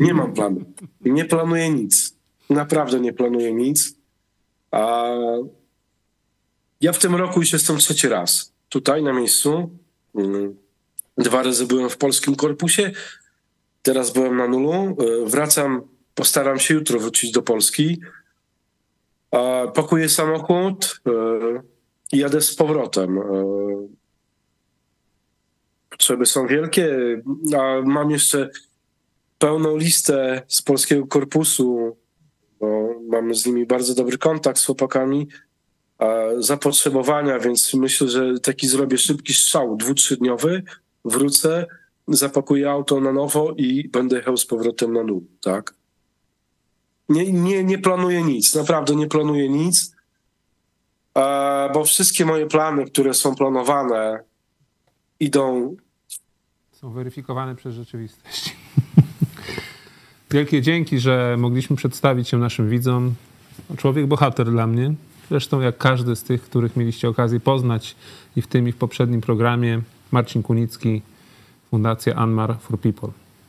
Nie 0.00 0.14
mam 0.14 0.32
planu. 0.32 0.64
Nie 1.00 1.24
planuję 1.24 1.70
nic. 1.70 2.14
Naprawdę 2.50 3.00
nie 3.00 3.12
planuję 3.12 3.52
nic. 3.52 3.94
A 4.70 5.08
ja 6.80 6.92
w 6.92 6.98
tym 6.98 7.14
roku 7.14 7.40
już 7.40 7.52
jestem 7.52 7.78
trzeci 7.78 8.08
raz 8.08 8.52
tutaj 8.68 9.02
na 9.02 9.12
miejscu. 9.12 9.78
Mm. 10.14 10.56
Dwa 11.18 11.42
razy 11.42 11.66
byłem 11.66 11.90
w 11.90 11.96
polskim 11.96 12.36
korpusie. 12.36 12.92
Teraz 13.82 14.12
byłem 14.12 14.36
na 14.36 14.48
nulu. 14.48 14.72
E, 14.72 14.94
Wracam, 15.26 15.82
postaram 16.14 16.58
się 16.58 16.74
jutro 16.74 16.98
wrócić 16.98 17.30
do 17.32 17.42
Polski. 17.42 18.00
Pakuję 19.74 20.08
samochód 20.08 21.00
e, 21.06 21.10
jadę 22.12 22.40
z 22.40 22.54
powrotem. 22.54 23.18
E, 23.18 23.74
Potrzeby 25.90 26.26
są 26.26 26.46
wielkie, 26.46 26.96
a 27.58 27.82
mam 27.84 28.10
jeszcze 28.10 28.50
pełną 29.38 29.76
listę 29.76 30.42
z 30.48 30.62
polskiego 30.62 31.06
korpusu, 31.06 31.96
bo 32.60 32.94
mamy 33.08 33.34
z 33.34 33.46
nimi 33.46 33.66
bardzo 33.66 33.94
dobry 33.94 34.18
kontakt 34.18 34.58
z 34.58 34.66
chłopakami, 34.66 35.28
zapotrzebowania, 36.38 37.38
więc 37.38 37.74
myślę, 37.74 38.08
że 38.08 38.40
taki 38.42 38.68
zrobię 38.68 38.98
szybki 38.98 39.34
strzał, 39.34 39.76
dwu, 39.76 39.94
trzydniowy, 39.94 40.62
wrócę, 41.04 41.66
zapakuję 42.08 42.70
auto 42.70 43.00
na 43.00 43.12
nowo 43.12 43.54
i 43.56 43.88
będę 43.88 44.16
jechał 44.16 44.36
z 44.36 44.46
powrotem 44.46 44.92
na 44.92 45.02
nul, 45.02 45.22
tak? 45.40 45.74
Nie, 47.08 47.32
nie, 47.32 47.64
nie 47.64 47.78
planuję 47.78 48.22
nic, 48.22 48.54
naprawdę 48.54 48.96
nie 48.96 49.06
planuję 49.06 49.48
nic, 49.48 49.93
bo 51.74 51.84
wszystkie 51.84 52.24
moje 52.24 52.46
plany, 52.46 52.84
które 52.84 53.14
są 53.14 53.34
planowane, 53.34 54.20
idą 55.20 55.76
Są 56.72 56.92
weryfikowane 56.92 57.54
przez 57.54 57.74
rzeczywistość. 57.74 58.56
Wielkie 60.30 60.62
dzięki, 60.62 60.98
że 60.98 61.36
mogliśmy 61.38 61.76
przedstawić 61.76 62.28
się 62.28 62.38
naszym 62.38 62.68
widzom. 62.68 63.14
Człowiek 63.76 64.06
bohater 64.06 64.50
dla 64.50 64.66
mnie. 64.66 64.94
Zresztą 65.30 65.60
jak 65.60 65.78
każdy 65.78 66.16
z 66.16 66.22
tych, 66.22 66.42
których 66.42 66.76
mieliście 66.76 67.08
okazję 67.08 67.40
poznać 67.40 67.96
i 68.36 68.42
w 68.42 68.46
tym 68.46 68.68
i 68.68 68.72
w 68.72 68.76
poprzednim 68.76 69.20
programie. 69.20 69.80
Marcin 70.12 70.42
Kunicki, 70.42 71.02
Fundacja 71.70 72.14
Anmar 72.14 72.56
for 72.60 72.78
People. 72.80 73.08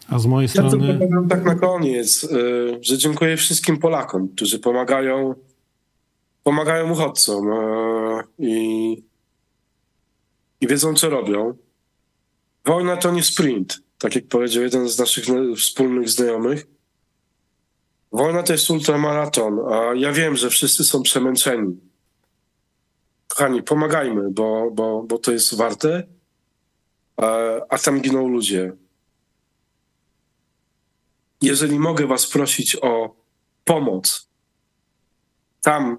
A 0.10 0.20
z 0.20 0.26
mojej 0.26 0.48
Ja 0.48 0.54
tylko 0.54 0.70
strony 0.70 1.00
powiem 1.00 1.28
tak 1.30 1.46
na 1.46 1.56
koniec, 1.56 2.24
y, 2.24 2.80
że 2.82 2.98
dziękuję 2.98 3.38
wszystkim 3.38 3.78
Polakom, 3.78 4.28
którzy 4.28 4.60
pomagają, 4.60 5.36
pomagają 6.46 6.92
uchodźcom 6.92 7.52
y, 7.52 8.24
i, 8.40 9.04
i 10.62 10.68
wiedzą, 10.68 10.94
co 10.94 11.10
robią. 11.10 11.58
Wojna 12.66 12.98
to 12.98 13.12
nie 13.12 13.24
sprint, 13.24 13.82
tak 13.98 14.16
jak 14.16 14.28
powiedział 14.28 14.64
jeden 14.64 14.90
z 14.90 15.00
naszych 15.00 15.26
wspólnych 15.58 16.10
znajomych. 16.10 16.68
Wojna 18.12 18.44
to 18.44 18.54
jest 18.54 18.70
ultramaraton, 18.70 19.60
a 19.74 19.94
ja 19.96 20.12
wiem, 20.12 20.36
że 20.36 20.50
wszyscy 20.50 20.84
są 20.84 21.02
przemęczeni. 21.02 21.80
Kochani, 23.28 23.64
pomagajmy, 23.64 24.32
bo, 24.32 24.72
bo, 24.72 25.04
bo 25.04 25.18
to 25.18 25.32
jest 25.32 25.56
warte, 25.56 26.04
a, 27.18 27.28
a 27.70 27.78
tam 27.78 28.02
giną 28.02 28.28
ludzie. 28.28 28.74
Jeżeli 31.42 31.80
mogę 31.80 32.08
Was 32.08 32.28
prosić 32.28 32.78
o 32.82 33.16
pomoc 33.64 34.30
tam 35.66 35.98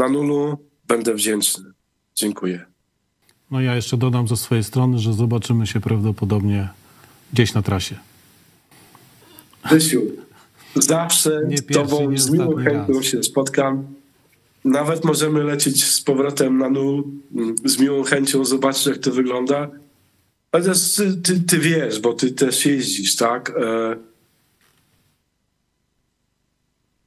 na 0.00 0.08
nulu, 0.08 0.58
będę 0.88 1.14
wdzięczny. 1.14 1.64
Dziękuję. 2.14 2.64
No 3.50 3.60
ja 3.60 3.76
jeszcze 3.76 3.96
dodam 3.96 4.28
ze 4.28 4.36
swojej 4.36 4.64
strony, 4.64 4.98
że 4.98 5.12
zobaczymy 5.12 5.66
się 5.66 5.80
prawdopodobnie 5.80 6.68
gdzieś 7.32 7.54
na 7.54 7.62
trasie. 7.62 7.96
Rysiu, 9.70 10.02
zawsze 10.74 11.40
Nie 11.48 11.58
z 11.58 11.66
Tobą 11.66 12.18
z 12.18 12.30
miłą 12.30 12.56
chęcią 12.56 12.94
raz. 12.94 13.04
się 13.04 13.22
spotkam. 13.22 13.86
Nawet 14.64 15.04
możemy 15.04 15.42
lecieć 15.44 15.84
z 15.84 16.00
powrotem 16.02 16.58
na 16.58 16.70
nul. 16.70 17.04
mm, 17.36 17.54
Z 17.64 17.78
miłą 17.78 18.02
chęcią 18.02 18.44
zobaczyć, 18.44 18.86
jak 18.86 18.98
to 18.98 19.10
wygląda. 19.10 19.70
Ale 20.52 20.64
też 20.64 20.94
ty, 20.94 21.16
ty, 21.16 21.40
ty 21.40 21.58
wiesz, 21.58 22.00
bo 22.00 22.12
Ty 22.12 22.32
też 22.32 22.66
jeździsz, 22.66 23.16
tak? 23.16 23.50
E, 23.50 23.96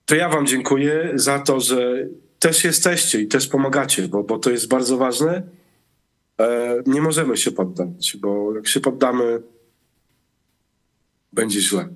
To 0.06 0.16
ja 0.16 0.30
Wam 0.30 0.48
dziękuję 0.48 1.12
za 1.16 1.40
to, 1.40 1.60
że 1.60 2.08
też 2.44 2.64
jesteście 2.64 3.22
i 3.22 3.28
też 3.28 3.48
pomagacie, 3.48 4.08
bo, 4.08 4.24
bo 4.24 4.40
to 4.40 4.50
jest 4.50 4.68
bardzo 4.68 4.98
ważne. 4.98 5.42
E, 6.40 6.84
Nie 6.88 7.02
możemy 7.02 7.38
się 7.38 7.52
poddać, 7.52 8.18
bo 8.22 8.56
jak 8.56 8.68
się 8.68 8.80
poddamy, 8.80 9.42
będzie 11.34 11.62
źle. 11.62 11.88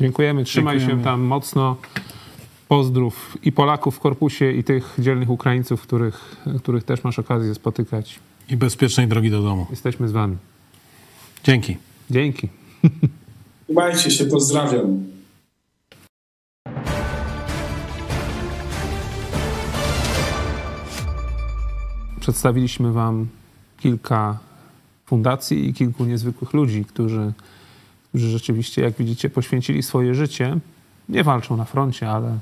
Dziękujemy, 0.00 0.44
trzymaj 0.44 0.78
Dziękujemy. 0.78 1.02
się 1.02 1.04
tam 1.04 1.20
mocno. 1.20 1.76
Pozdrów 2.68 3.38
i 3.42 3.52
Polaków 3.52 3.96
w 3.96 4.00
korpusie, 4.00 4.52
i 4.52 4.64
tych 4.64 4.94
dzielnych 4.98 5.30
Ukraińców, 5.30 5.82
których, 5.82 6.36
których 6.62 6.84
też 6.84 7.04
masz 7.04 7.18
okazję 7.18 7.54
spotykać. 7.54 8.20
I 8.48 8.56
bezpiecznej 8.56 9.08
drogi 9.08 9.30
do 9.30 9.42
domu. 9.42 9.66
Jesteśmy 9.70 10.08
z 10.08 10.12
wami. 10.12 10.36
Dzięki. 11.44 11.76
Dzięki. 12.10 12.48
Trzymajcie 13.64 14.10
się, 14.10 14.24
pozdrawiam. 14.24 15.17
Przedstawiliśmy 22.28 22.92
wam 22.92 23.26
kilka 23.78 24.38
fundacji 25.06 25.68
i 25.68 25.74
kilku 25.74 26.04
niezwykłych 26.04 26.52
ludzi, 26.52 26.84
którzy, 26.84 27.32
którzy 28.08 28.28
rzeczywiście, 28.28 28.82
jak 28.82 28.94
widzicie, 28.94 29.30
poświęcili 29.30 29.82
swoje 29.82 30.14
życie. 30.14 30.58
Nie 31.08 31.24
walczą 31.24 31.56
na 31.56 31.64
froncie, 31.64 32.10
ale, 32.10 32.38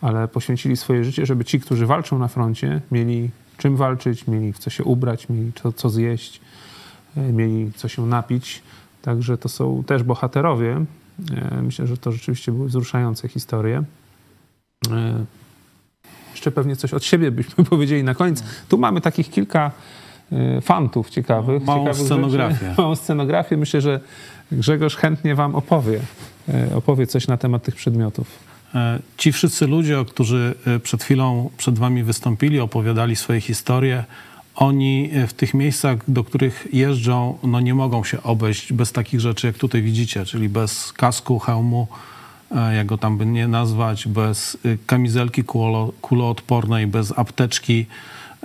ale 0.00 0.28
poświęcili 0.28 0.76
swoje 0.76 1.04
życie, 1.04 1.26
żeby 1.26 1.44
ci, 1.44 1.60
którzy 1.60 1.86
walczą 1.86 2.18
na 2.18 2.28
froncie, 2.28 2.80
mieli 2.90 3.30
czym 3.58 3.76
walczyć, 3.76 4.26
mieli 4.26 4.52
w 4.52 4.58
co 4.58 4.70
się 4.70 4.84
ubrać, 4.84 5.28
mieli 5.28 5.52
co, 5.52 5.72
co 5.72 5.90
zjeść, 5.90 6.40
e, 7.16 7.32
mieli 7.32 7.72
co 7.76 7.88
się 7.88 8.06
napić. 8.06 8.62
Także 9.02 9.38
to 9.38 9.48
są 9.48 9.84
też 9.84 10.02
bohaterowie. 10.02 10.84
E, 11.36 11.62
Myślę, 11.62 11.86
że 11.86 11.96
to 11.96 12.12
rzeczywiście 12.12 12.52
były 12.52 12.68
wzruszające 12.68 13.28
historie. 13.28 13.84
Jeszcze 16.42 16.52
pewnie 16.52 16.76
coś 16.76 16.94
od 16.94 17.04
siebie 17.04 17.30
byśmy 17.30 17.64
powiedzieli 17.74 18.04
na 18.04 18.14
koniec. 18.14 18.44
Tu 18.68 18.78
mamy 18.78 19.00
takich 19.00 19.30
kilka 19.30 19.70
e, 20.32 20.60
fantów 20.60 21.10
ciekawych. 21.10 21.64
Małą 21.64 21.80
ciekawych 21.80 22.06
scenografię. 22.06 22.54
Rzeczy. 22.54 22.74
Małą 22.82 22.96
scenografię. 22.96 23.56
Myślę, 23.56 23.80
że 23.80 24.00
Grzegorz 24.52 24.96
chętnie 24.96 25.34
wam 25.34 25.54
opowie, 25.54 26.00
e, 26.48 26.76
opowie 26.76 27.06
coś 27.06 27.28
na 27.28 27.36
temat 27.36 27.62
tych 27.62 27.74
przedmiotów. 27.74 28.26
E, 28.74 28.98
Ci 29.16 29.32
wszyscy 29.32 29.66
ludzie, 29.66 30.04
którzy 30.08 30.54
e, 30.66 30.78
przed 30.80 31.04
chwilą 31.04 31.50
przed 31.56 31.78
wami 31.78 32.02
wystąpili, 32.02 32.60
opowiadali 32.60 33.16
swoje 33.16 33.40
historie, 33.40 34.04
oni 34.54 35.10
e, 35.12 35.26
w 35.26 35.34
tych 35.34 35.54
miejscach, 35.54 35.98
do 36.08 36.24
których 36.24 36.68
jeżdżą, 36.72 37.38
no 37.42 37.60
nie 37.60 37.74
mogą 37.74 38.04
się 38.04 38.22
obejść 38.22 38.72
bez 38.72 38.92
takich 38.92 39.20
rzeczy, 39.20 39.46
jak 39.46 39.58
tutaj 39.58 39.82
widzicie, 39.82 40.24
czyli 40.24 40.48
bez 40.48 40.92
kasku, 40.92 41.38
hełmu, 41.38 41.88
jak 42.76 42.86
go 42.86 42.98
tam 42.98 43.18
by 43.18 43.26
nie 43.26 43.48
nazwać, 43.48 44.08
bez 44.08 44.58
y, 44.64 44.78
kamizelki 44.86 45.44
kulo, 45.44 45.92
kuloodpornej, 46.00 46.86
bez 46.86 47.18
apteczki. 47.18 47.86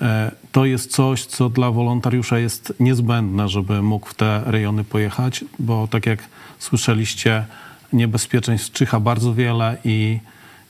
E, 0.01 0.31
To 0.51 0.65
jest 0.65 0.91
coś, 0.91 1.25
co 1.25 1.49
dla 1.49 1.71
wolontariusza 1.71 2.39
jest 2.39 2.73
niezbędne, 2.79 3.49
żeby 3.49 3.81
mógł 3.81 4.07
w 4.09 4.13
te 4.13 4.41
rejony 4.45 4.83
pojechać, 4.83 5.45
bo 5.59 5.87
tak 5.87 6.05
jak 6.05 6.19
słyszeliście, 6.59 7.45
niebezpieczeństw 7.93 8.71
czyha 8.71 8.99
bardzo 8.99 9.33
wiele 9.33 9.77
i, 9.85 10.19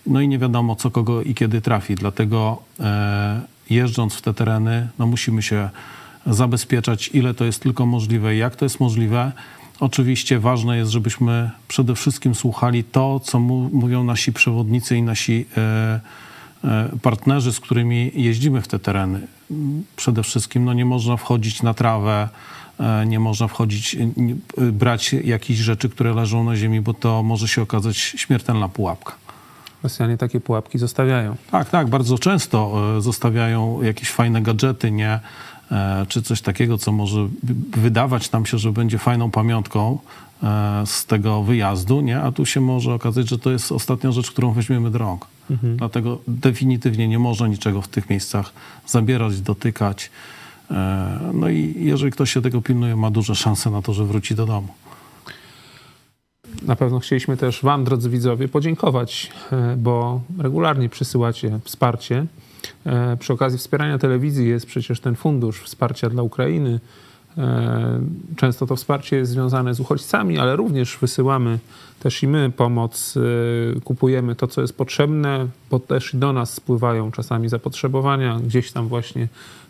no 0.06 0.22
i 0.22 0.28
nie 0.28 0.40
wiadomo, 0.40 0.76
co 0.76 0.92
kogo 0.92 1.22
i 1.22 1.34
kiedy 1.36 1.62
trafi. 1.62 1.96
Dlatego 1.96 2.62
e, 2.80 3.42
jeżdżąc 3.70 4.14
w 4.14 4.22
te 4.22 4.34
tereny, 4.34 4.88
no 5.00 5.08
musimy 5.08 5.42
się 5.42 5.70
zabezpieczać, 6.26 7.10
ile 7.14 7.34
to 7.34 7.46
jest 7.46 7.62
tylko 7.62 7.86
możliwe 7.86 8.36
jak 8.36 8.56
to 8.56 8.66
jest 8.66 8.80
możliwe. 8.80 9.32
Oczywiście 9.80 10.40
ważne 10.40 10.78
jest, 10.78 10.92
żebyśmy 10.92 11.52
przede 11.68 11.96
wszystkim 11.96 12.36
słuchali 12.36 12.84
to, 12.84 13.20
co 13.20 13.40
mu, 13.40 13.70
mówią 13.74 14.04
nasi 14.04 14.34
przewodnicy 14.34 14.98
i 14.98 15.02
nasi 15.02 15.46
e, 15.58 16.00
e, 16.64 16.90
partnerzy, 17.02 17.54
z 17.54 17.60
którymi 17.60 18.12
jeździmy 18.16 18.62
w 18.62 18.68
te 18.68 18.80
tereny. 18.80 19.28
Przede 19.96 20.24
wszystkim 20.24 20.66
no, 20.66 20.74
nie 20.74 20.86
można 20.86 21.18
wchodzić 21.18 21.64
na 21.64 21.74
trawę, 21.74 22.30
e, 22.80 23.06
nie 23.06 23.20
można 23.20 23.48
wchodzić, 23.48 23.98
brać 24.58 25.14
jakichś 25.14 25.60
rzeczy, 25.60 25.90
które 25.90 26.14
leżą 26.14 26.44
na 26.44 26.56
ziemi, 26.56 26.82
bo 26.82 26.94
to 26.94 27.24
może 27.24 27.48
się 27.48 27.62
okazać 27.62 27.98
śmiertelna 27.98 28.70
pułapka. 28.70 29.14
Rosjanie 29.84 30.18
takie 30.18 30.40
pułapki 30.40 30.78
zostawiają. 30.78 31.36
Tak, 31.52 31.70
tak, 31.70 31.88
bardzo 31.88 32.20
często 32.20 32.82
zostawiają 33.02 33.82
jakieś 33.82 34.12
fajne 34.12 34.42
gadżety, 34.42 34.92
nie? 34.92 35.20
E, 35.72 36.06
Czy 36.10 36.22
coś 36.22 36.42
takiego, 36.42 36.78
co 36.78 36.92
może 36.92 37.28
wy- 37.44 37.82
wydawać 37.82 38.32
nam 38.32 38.46
się, 38.46 38.58
że 38.58 38.72
będzie 38.72 38.98
fajną 38.98 39.32
pamiątką 39.32 40.00
e, 40.44 40.84
z 40.86 41.06
tego 41.06 41.44
wyjazdu, 41.44 42.02
nie? 42.02 42.22
A 42.22 42.32
tu 42.32 42.46
się 42.46 42.62
może 42.62 42.94
okazać, 42.94 43.30
że 43.30 43.40
to 43.40 43.52
jest 43.52 43.72
ostatnia 43.72 44.12
rzecz, 44.12 44.32
którą 44.32 44.52
weźmiemy 44.54 44.92
do 44.92 44.98
rąk. 44.98 45.28
Dlatego 45.64 46.20
definitywnie 46.28 47.08
nie 47.08 47.20
można 47.20 47.48
niczego 47.48 47.82
w 47.82 47.88
tych 47.88 48.10
miejscach 48.10 48.54
zabierać, 48.88 49.42
dotykać. 49.42 50.12
E, 50.72 51.20
No 51.34 51.50
i 51.50 51.74
jeżeli 51.78 52.12
ktoś 52.12 52.32
się 52.34 52.42
tego 52.42 52.62
pilnuje, 52.62 52.96
ma 52.96 53.12
duże 53.12 53.36
szanse 53.36 53.72
na 53.72 53.82
to, 53.82 53.94
że 53.94 54.06
wróci 54.06 54.36
do 54.36 54.46
domu. 54.46 54.68
Na 56.62 56.76
pewno 56.76 57.00
chcieliśmy 57.00 57.38
też 57.38 57.64
Wam, 57.64 57.84
drodzy 57.84 58.10
widzowie, 58.10 58.48
podziękować, 58.48 59.32
bo 59.78 60.22
regularnie 60.38 60.90
przysyłacie 60.90 61.60
wsparcie. 61.64 62.26
E, 62.86 63.18
Przy 63.18 63.34
okazji 63.34 63.60
wspierania 63.60 63.98
telewizji 63.98 64.50
jest 64.50 64.66
przecież 64.66 65.00
ten 65.00 65.16
fundusz 65.16 65.62
wsparcia 65.62 66.10
dla 66.10 66.24
Ukrainy. 66.24 66.80
E, 67.38 68.00
Często 68.36 68.66
to 68.68 68.76
wsparcie 68.76 69.16
jest 69.16 69.32
związane 69.32 69.74
z 69.74 69.80
uchodźcami, 69.80 70.38
ale 70.38 70.56
również 70.56 70.98
wysyłamy 71.02 71.60
też 72.00 72.24
i 72.24 72.28
my 72.28 72.52
pomoc, 72.52 73.16
e, 73.78 73.80
kupujemy 73.80 74.36
to, 74.36 74.48
co 74.48 74.62
jest 74.62 74.78
potrzebne, 74.78 75.48
bo 75.70 75.80
też 75.80 76.16
do 76.16 76.34
nas 76.34 76.54
spływają 76.54 77.12
czasami 77.12 77.50
zapotrzebowania 77.50 78.40
gdzieś 78.44 78.72
tam 78.72 78.88
właśnie 78.88 79.28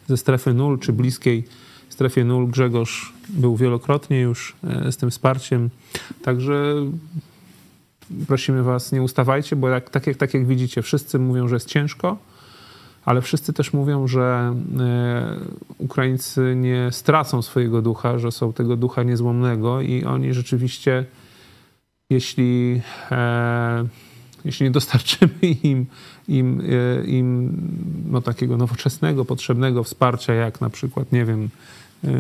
ze 0.08 0.18
strefy 0.18 0.54
nul 0.54 0.80
czy 0.80 0.94
bliskiej 0.94 1.44
strefie 1.90 2.24
nul. 2.24 2.48
Grzegorz 2.48 3.14
był 3.30 3.56
wielokrotnie 3.56 4.22
już 4.22 4.56
z 4.92 4.98
tym 4.98 5.12
wsparciem. 5.12 5.70
Także 6.24 6.76
prosimy 8.28 8.64
Was, 8.64 8.92
nie 8.92 9.02
ustawajcie, 9.02 9.56
bo 9.56 9.70
jak, 9.70 9.90
tak, 9.90 10.08
jak, 10.08 10.18
tak 10.18 10.34
jak 10.34 10.48
widzicie, 10.48 10.82
wszyscy 10.82 11.20
mówią, 11.20 11.48
że 11.48 11.56
jest 11.56 11.68
ciężko, 11.68 12.18
ale 13.08 13.22
wszyscy 13.22 13.54
też 13.54 13.74
mówią, 13.74 14.08
że 14.08 14.56
e, 14.80 15.40
Ukraińcy 15.78 16.54
nie 16.56 16.92
stracą 16.92 17.42
swojego 17.42 17.82
ducha, 17.82 18.20
że 18.20 18.32
są 18.32 18.54
tego 18.54 18.78
ducha 18.78 19.04
niezłomnego 19.04 19.82
i 19.82 20.04
oni 20.04 20.34
rzeczywiście, 20.34 21.06
jeśli, 22.10 22.82
e, 23.12 23.86
jeśli 24.46 24.64
nie 24.64 24.72
dostarczymy 24.72 25.32
im, 25.64 25.86
im, 26.28 26.62
e, 26.62 27.06
im 27.06 27.58
no, 28.12 28.22
takiego 28.22 28.58
nowoczesnego, 28.58 29.26
potrzebnego 29.26 29.84
wsparcia, 29.84 30.34
jak 30.34 30.62
na 30.62 30.70
przykład, 30.70 31.12
nie 31.12 31.26
wiem, 31.26 31.50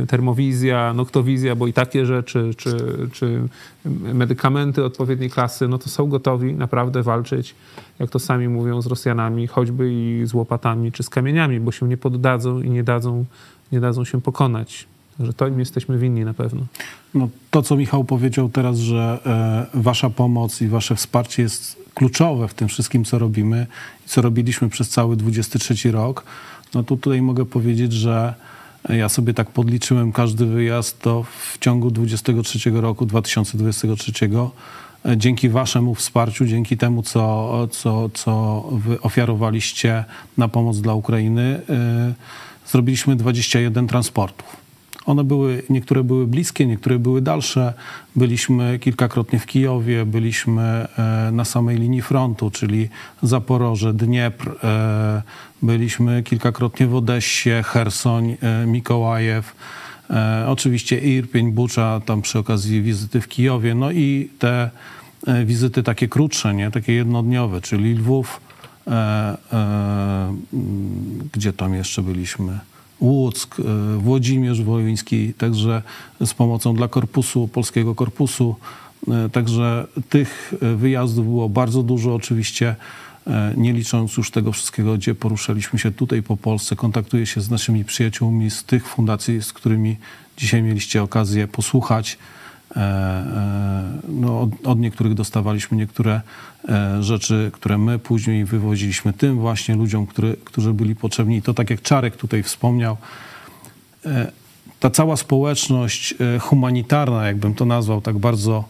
termowizja, 0.07 0.93
noktowizja, 0.93 1.55
bo 1.55 1.67
i 1.67 1.73
takie 1.73 2.05
rzeczy, 2.05 2.53
czy, 2.57 2.77
czy 3.11 3.47
medykamenty 4.13 4.85
odpowiedniej 4.85 5.29
klasy, 5.29 5.67
no 5.67 5.77
to 5.77 5.89
są 5.89 6.07
gotowi 6.07 6.53
naprawdę 6.53 7.03
walczyć, 7.03 7.55
jak 7.99 8.09
to 8.09 8.19
sami 8.19 8.47
mówią, 8.47 8.81
z 8.81 8.87
Rosjanami, 8.87 9.47
choćby 9.47 9.93
i 9.93 10.21
z 10.25 10.33
łopatami, 10.33 10.91
czy 10.91 11.03
z 11.03 11.09
kamieniami, 11.09 11.59
bo 11.59 11.71
się 11.71 11.87
nie 11.87 11.97
poddadzą 11.97 12.61
i 12.61 12.69
nie 12.69 12.83
dadzą, 12.83 13.25
nie 13.71 13.79
dadzą 13.79 14.05
się 14.05 14.21
pokonać. 14.21 14.87
Także 15.17 15.33
to 15.33 15.47
im 15.47 15.59
jesteśmy 15.59 15.97
winni 15.97 16.25
na 16.25 16.33
pewno. 16.33 16.61
No, 17.13 17.29
to, 17.51 17.61
co 17.61 17.75
Michał 17.75 18.03
powiedział 18.03 18.49
teraz, 18.49 18.77
że 18.77 19.19
e, 19.73 19.79
wasza 19.79 20.09
pomoc 20.09 20.61
i 20.61 20.67
wasze 20.67 20.95
wsparcie 20.95 21.43
jest 21.43 21.77
kluczowe 21.93 22.47
w 22.47 22.53
tym 22.53 22.67
wszystkim, 22.67 23.05
co 23.05 23.19
robimy 23.19 23.67
i 24.05 24.09
co 24.09 24.21
robiliśmy 24.21 24.69
przez 24.69 24.89
cały 24.89 25.15
23 25.15 25.91
rok, 25.91 26.23
no 26.73 26.83
to 26.83 26.95
tutaj 26.95 27.21
mogę 27.21 27.45
powiedzieć, 27.45 27.93
że 27.93 28.33
ja 28.89 29.09
sobie 29.09 29.33
tak 29.33 29.51
podliczyłem 29.51 30.11
każdy 30.11 30.45
wyjazd, 30.45 30.99
to 30.99 31.23
w 31.23 31.57
ciągu 31.59 31.91
23 31.91 32.71
roku, 32.81 33.05
2023, 33.05 34.11
e, 35.05 35.17
dzięki 35.17 35.49
waszemu 35.49 35.95
wsparciu, 35.95 36.45
dzięki 36.45 36.77
temu, 36.77 37.03
co, 37.03 37.67
co, 37.71 38.09
co 38.09 38.63
wy 38.71 39.01
ofiarowaliście 39.01 40.05
na 40.37 40.47
pomoc 40.47 40.81
dla 40.81 40.93
Ukrainy, 40.93 41.61
e, 41.69 42.13
zrobiliśmy 42.65 43.15
21 43.15 43.87
transportów. 43.87 44.56
One 45.07 45.23
były, 45.23 45.63
niektóre 45.69 46.03
były 46.03 46.27
bliskie, 46.27 46.65
niektóre 46.65 46.99
były 46.99 47.21
dalsze. 47.21 47.73
Byliśmy 48.15 48.79
kilkakrotnie 48.79 49.39
w 49.39 49.45
Kijowie, 49.45 50.05
byliśmy 50.05 50.61
e, 50.97 51.29
na 51.31 51.45
samej 51.45 51.77
linii 51.77 52.01
frontu, 52.01 52.51
czyli 52.51 52.89
Zaporoże, 53.21 53.93
Dniepr. 53.93 54.55
e, 54.63 55.21
Byliśmy 55.61 56.23
kilkakrotnie 56.23 56.87
w 56.87 56.95
Odessie, 56.95 57.49
Hersoń, 57.63 58.37
e, 58.41 58.65
Mikołajew. 58.65 59.55
Oczywiście 60.47 60.99
Irpień, 60.99 61.51
Bucza, 61.51 62.01
tam 62.05 62.21
przy 62.21 62.39
okazji 62.39 62.81
wizyty 62.81 63.21
w 63.21 63.27
Kijowie. 63.27 63.75
No 63.75 63.91
i 63.91 64.29
te 64.39 64.69
wizyty 65.45 65.83
takie 65.83 66.07
krótsze, 66.07 66.53
nie? 66.53 66.71
takie 66.71 66.93
jednodniowe, 66.93 67.61
czyli 67.61 67.93
Lwów, 67.93 68.41
e, 68.87 68.91
e, 69.53 70.35
gdzie 71.33 71.53
tam 71.53 71.73
jeszcze 71.73 72.01
byliśmy? 72.01 72.59
Łuck, 73.01 73.59
e, 73.59 73.63
Włodzimierz 73.97 74.61
Wołyński, 74.61 75.33
także 75.33 75.81
z 76.25 76.33
pomocą 76.33 76.75
dla 76.75 76.87
korpusu, 76.87 77.47
polskiego 77.47 77.95
korpusu. 77.95 78.55
E, 79.07 79.29
Także 79.29 79.87
tych 80.09 80.53
e, 80.61 80.75
wyjazdów 80.75 81.25
było 81.25 81.49
bardzo 81.49 81.83
dużo 81.83 82.15
oczywiście, 82.15 82.75
nie 83.57 83.73
licząc 83.73 84.17
już 84.17 84.31
tego 84.31 84.51
wszystkiego, 84.51 84.97
gdzie 84.97 85.15
poruszaliśmy 85.15 85.79
się 85.79 85.91
tutaj 85.91 86.23
po 86.23 86.37
Polsce. 86.37 86.75
Kontaktuję 86.75 87.25
się 87.25 87.41
z 87.41 87.49
naszymi 87.49 87.85
przyjaciółmi 87.85 88.51
z 88.51 88.63
tych 88.63 88.87
fundacji, 88.87 89.41
z 89.41 89.53
którymi 89.53 89.97
dzisiaj 90.37 90.63
mieliście 90.63 91.03
okazję 91.03 91.47
posłuchać. 91.47 92.17
E, 92.75 92.79
e, 92.79 93.97
No, 94.07 94.41
od, 94.41 94.49
od 94.67 94.79
niektórych 94.79 95.13
dostawaliśmy 95.13 95.77
niektóre 95.77 96.21
e, 96.69 97.03
rzeczy, 97.03 97.51
które 97.53 97.77
my 97.77 97.99
później 97.99 98.45
wywoziliśmy 98.45 99.13
tym 99.13 99.39
właśnie 99.39 99.75
ludziom, 99.75 100.07
który, 100.07 100.37
którzy 100.43 100.73
byli 100.73 100.95
potrzebni. 100.95 101.37
I 101.37 101.41
to 101.41 101.53
tak 101.53 101.69
jak 101.69 101.81
Czarek 101.81 102.15
tutaj 102.15 102.43
wspomniał, 102.43 102.97
ta 104.79 104.89
cała 104.89 105.17
społeczność 105.17 106.15
humanitarna, 106.39 107.27
jakbym 107.27 107.53
to 107.53 107.65
nazwał 107.65 108.01
tak 108.01 108.17
bardzo 108.17 108.63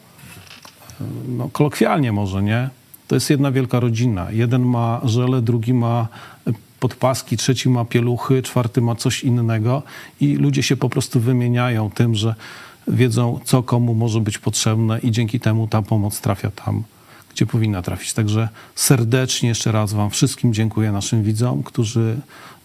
no, 1.28 1.50
kolokwialnie 1.50 2.12
może, 2.12 2.44
nie? 2.44 2.70
To 3.08 3.16
jest 3.16 3.30
jedna 3.30 3.52
wielka 3.52 3.80
rodzina. 3.80 4.32
Jeden 4.32 4.62
ma 4.66 5.02
żele, 5.04 5.42
drugi 5.42 5.74
ma 5.74 6.08
podpaski, 6.80 7.38
trzeci 7.38 7.70
ma 7.70 7.86
pieluchy, 7.86 8.42
czwarty 8.42 8.82
ma 8.82 8.96
coś 8.96 9.24
innego 9.24 9.84
i 10.22 10.36
ludzie 10.36 10.64
się 10.64 10.78
po 10.78 10.90
prostu 10.90 11.20
wymieniają 11.20 11.92
tym, 11.92 12.16
że 12.16 12.36
wiedzą, 12.88 13.40
co 13.46 13.64
komu 13.64 13.94
może 13.94 14.22
być 14.22 14.38
potrzebne 14.38 15.00
i 15.00 15.12
dzięki 15.12 15.40
temu 15.40 15.68
ta 15.68 15.82
pomoc 15.82 16.22
trafia 16.22 16.52
tam, 16.52 16.84
gdzie 17.34 17.46
powinna 17.46 17.82
trafić. 17.82 18.14
Także 18.14 18.50
serdecznie 18.76 19.50
jeszcze 19.50 19.72
raz 19.72 19.94
Wam 19.94 20.10
wszystkim 20.10 20.54
dziękuję 20.54 20.92
naszym 20.92 21.24
widzom, 21.24 21.64
którzy 21.64 22.18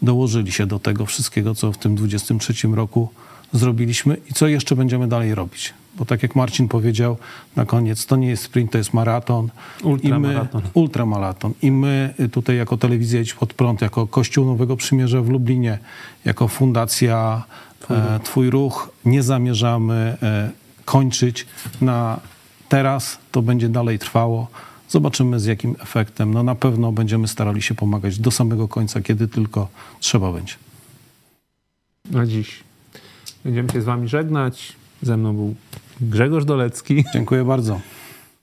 dołożyli 0.03 0.53
się 0.53 0.66
do 0.66 0.79
tego 0.79 1.07
wszystkiego, 1.07 1.55
co 1.55 1.73
w 1.73 1.79
tym 1.79 1.95
23 1.95 2.68
roku 2.68 3.09
zrobiliśmy 3.53 4.16
i 4.31 4.35
co 4.35 4.49
jeszcze 4.49 4.77
będziemy 4.77 5.09
dalej 5.09 5.35
robić. 5.35 5.75
Bo 5.99 6.05
tak 6.05 6.23
jak 6.23 6.37
Marcin 6.37 6.68
powiedział 6.68 7.16
na 7.57 7.64
koniec, 7.64 8.07
to 8.07 8.16
nie 8.16 8.29
jest 8.29 8.43
sprint, 8.43 8.73
to 8.73 8.79
jest 8.79 8.95
maraton. 8.95 9.51
Ultramaraton. 9.83 10.61
I 10.61 10.64
my, 10.64 10.70
ultramaraton. 10.75 11.53
I 11.62 11.70
my 11.70 12.14
tutaj 12.33 12.57
jako 12.57 12.77
telewizja 12.77 13.20
Idź 13.20 13.35
Pod 13.35 13.55
Prąd, 13.55 13.81
jako 13.81 14.07
Kościół 14.07 14.47
Nowego 14.47 14.77
Przymierza 14.77 15.23
w 15.23 15.29
Lublinie, 15.29 15.79
jako 16.25 16.49
Fundacja 16.49 17.43
Twój 17.83 17.97
Ruch, 17.97 18.07
e, 18.07 18.20
Twój 18.20 18.51
Ruch 18.51 18.91
nie 19.05 19.22
zamierzamy 19.22 20.16
e, 20.22 20.51
kończyć 20.85 21.47
na 21.80 22.20
teraz. 22.68 23.18
To 23.33 23.43
będzie 23.43 23.68
dalej 23.68 23.99
trwało. 23.99 24.49
Zobaczymy 24.89 25.41
z 25.41 25.45
jakim 25.45 25.76
efektem. 25.80 26.35
No 26.35 26.43
na 26.43 26.55
pewno 26.55 26.93
będziemy 26.93 27.28
starali 27.28 27.62
się 27.62 27.74
pomagać 27.74 28.18
do 28.18 28.30
samego 28.30 28.68
końca, 28.68 29.01
kiedy 29.01 29.28
tylko 29.28 29.68
trzeba 30.01 30.33
będzie. 30.33 30.55
Na 32.11 32.26
dziś 32.26 32.61
będziemy 33.45 33.70
się 33.72 33.83
z 33.83 33.85
Wami 33.85 34.09
żegnać. 34.09 34.72
Ze 35.03 35.16
mną 35.16 35.35
był 35.35 35.55
Grzegorz 36.01 36.45
Dolecki. 36.45 37.05
Dziękuję 37.14 37.45
bardzo. 37.45 37.80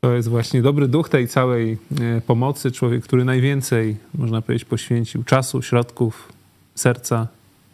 To 0.02 0.14
jest 0.14 0.28
właśnie 0.28 0.62
dobry 0.62 0.88
duch 0.88 1.10
tej 1.10 1.28
całej 1.28 1.78
e, 2.18 2.22
pomocy. 2.22 2.72
Człowiek, 2.72 3.04
który 3.04 3.26
najwięcej, 3.26 3.98
można 4.14 4.42
powiedzieć, 4.42 4.66
poświęcił 4.66 5.24
czasu, 5.24 5.62
środków, 5.62 6.34
serca, 6.76 7.28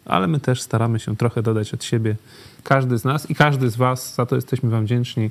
ale 0.06 0.26
my 0.26 0.40
też 0.40 0.62
staramy 0.62 1.00
się 1.00 1.16
trochę 1.16 1.42
dodać 1.42 1.74
od 1.74 1.84
siebie. 1.84 2.16
Każdy 2.62 2.98
z 2.98 3.04
nas 3.04 3.30
i 3.30 3.34
każdy 3.34 3.70
z 3.70 3.76
Was, 3.76 4.14
za 4.14 4.26
to 4.26 4.36
jesteśmy 4.36 4.70
Wam 4.70 4.84
wdzięczni. 4.84 5.30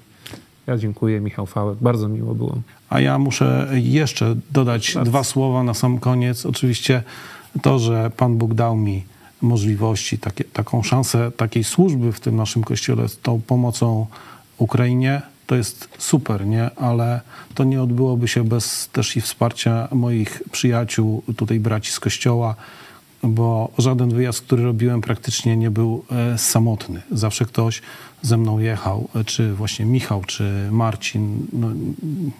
Ja 0.67 0.77
dziękuję, 0.77 1.19
Michał 1.19 1.45
Fałek. 1.45 1.77
Bardzo 1.81 2.07
miło 2.07 2.35
było. 2.35 2.57
A 2.89 2.99
ja 2.99 3.19
muszę 3.19 3.67
jeszcze 3.73 4.35
dodać 4.51 4.97
dwa 5.05 5.23
słowa 5.23 5.63
na 5.63 5.73
sam 5.73 5.99
koniec. 5.99 6.45
Oczywiście 6.45 7.03
to, 7.61 7.79
że 7.79 8.11
Pan 8.17 8.37
Bóg 8.37 8.53
dał 8.53 8.77
mi 8.77 9.03
możliwości, 9.41 10.17
takie, 10.17 10.43
taką 10.43 10.83
szansę 10.83 11.31
takiej 11.31 11.63
służby 11.63 12.11
w 12.11 12.19
tym 12.19 12.35
naszym 12.35 12.63
kościele 12.63 13.09
z 13.09 13.19
tą 13.19 13.41
pomocą 13.41 14.07
Ukrainie, 14.57 15.21
to 15.47 15.55
jest 15.55 15.89
super, 15.97 16.45
nie? 16.45 16.69
Ale 16.75 17.21
to 17.55 17.63
nie 17.63 17.81
odbyłoby 17.81 18.27
się 18.27 18.43
bez 18.43 18.89
też 18.89 19.17
i 19.17 19.21
wsparcia 19.21 19.87
moich 19.91 20.43
przyjaciół, 20.51 21.23
tutaj 21.37 21.59
braci 21.59 21.91
z 21.91 21.99
kościoła, 21.99 22.55
bo 23.27 23.71
żaden 23.77 24.09
wyjazd, 24.09 24.41
który 24.41 24.63
robiłem, 24.63 25.01
praktycznie 25.01 25.57
nie 25.57 25.71
był 25.71 26.05
e, 26.11 26.37
samotny. 26.37 27.01
Zawsze 27.11 27.45
ktoś 27.45 27.81
ze 28.21 28.37
mną 28.37 28.59
jechał, 28.59 29.07
e, 29.15 29.23
czy 29.23 29.53
właśnie 29.53 29.85
Michał, 29.85 30.23
czy 30.23 30.67
Marcin, 30.71 31.47
no, 31.53 31.67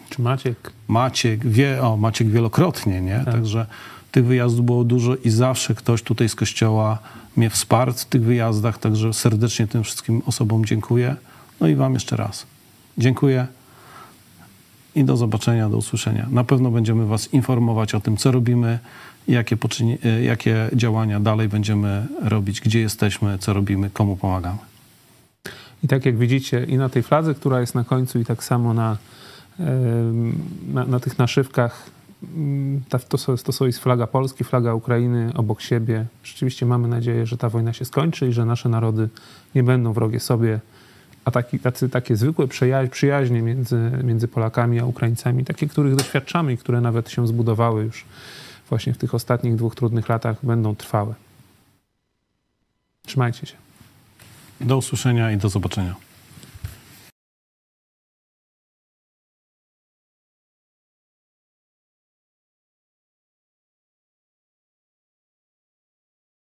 Czy 0.09 0.21
Maciek? 0.21 0.71
Maciek, 0.87 1.47
wie, 1.47 1.83
o, 1.83 1.97
Maciek 1.97 2.29
wielokrotnie, 2.29 3.01
nie? 3.01 3.21
Także 3.25 3.65
tych 4.11 4.25
wyjazdów 4.25 4.65
było 4.65 4.83
dużo 4.83 5.15
i 5.15 5.29
zawsze 5.29 5.75
ktoś 5.75 6.01
tutaj 6.01 6.29
z 6.29 6.35
kościoła 6.35 6.99
mnie 7.35 7.49
wsparł 7.49 7.93
w 7.93 8.05
tych 8.05 8.23
wyjazdach, 8.23 8.77
także 8.77 9.13
serdecznie 9.13 9.67
tym 9.67 9.83
wszystkim 9.83 10.21
osobom 10.25 10.65
dziękuję. 10.65 11.15
No 11.61 11.67
i 11.67 11.75
wam 11.75 11.93
jeszcze 11.93 12.15
raz 12.15 12.45
dziękuję 12.97 13.47
i 14.95 15.03
do 15.03 15.17
zobaczenia, 15.17 15.69
do 15.69 15.77
usłyszenia. 15.77 16.27
Na 16.31 16.43
pewno 16.43 16.71
będziemy 16.71 17.05
was 17.05 17.33
informować 17.33 17.95
o 17.95 17.99
tym, 17.99 18.17
co 18.17 18.31
robimy, 18.31 18.79
jakie, 19.27 19.57
e, 20.05 20.23
jakie 20.23 20.69
działania 20.73 21.19
dalej 21.19 21.49
będziemy 21.49 22.07
robić, 22.21 22.61
gdzie 22.61 22.79
jesteśmy, 22.79 23.37
co 23.39 23.53
robimy, 23.53 23.89
komu 23.89 24.17
pomagamy. 24.17 24.57
I 25.83 25.87
tak 25.87 26.05
jak 26.05 26.17
widzicie, 26.17 26.63
i 26.63 26.77
na 26.77 26.89
tej 26.89 27.03
fladze, 27.03 27.33
która 27.33 27.59
jest 27.61 27.75
na 27.75 27.83
końcu, 27.83 28.19
i 28.19 28.25
tak 28.25 28.43
samo 28.43 28.73
na, 28.73 28.97
na, 30.73 30.85
na 30.85 30.99
tych 30.99 31.19
naszywkach, 31.19 31.89
mm, 32.35 32.81
to, 32.89 33.17
to 33.43 33.51
są 33.51 33.65
jest 33.65 33.79
flaga 33.79 34.07
Polski, 34.07 34.43
flaga 34.43 34.73
Ukrainy 34.73 35.31
obok 35.35 35.61
siebie. 35.61 36.05
Rzeczywiście 36.23 36.65
mamy 36.65 36.87
nadzieję, 36.87 37.25
że 37.25 37.37
ta 37.37 37.49
wojna 37.49 37.73
się 37.73 37.85
skończy 37.85 38.27
i 38.27 38.31
że 38.31 38.45
nasze 38.45 38.69
narody 38.69 39.09
nie 39.55 39.63
będą 39.63 39.93
wrogie 39.93 40.19
sobie, 40.19 40.59
a 41.25 41.31
taki, 41.31 41.59
tacy, 41.59 41.89
takie 41.89 42.15
zwykłe 42.15 42.47
przyja- 42.47 42.89
przyjaźnie 42.89 43.41
między, 43.41 43.91
między 44.03 44.27
Polakami 44.27 44.79
a 44.79 44.85
Ukraińcami, 44.85 45.45
takie, 45.45 45.67
których 45.67 45.95
doświadczamy 45.95 46.53
i 46.53 46.57
które 46.57 46.81
nawet 46.81 47.09
się 47.09 47.27
zbudowały 47.27 47.83
już 47.83 48.05
właśnie 48.69 48.93
w 48.93 48.97
tych 48.97 49.15
ostatnich 49.15 49.55
dwóch 49.55 49.75
trudnych 49.75 50.09
latach, 50.09 50.45
będą 50.45 50.75
trwałe. 50.75 51.13
Trzymajcie 53.05 53.47
się. 53.47 53.55
Do 54.61 54.77
usłyszenia 54.77 55.31
i 55.31 55.37
do 55.37 55.49
zobaczenia. 55.49 55.95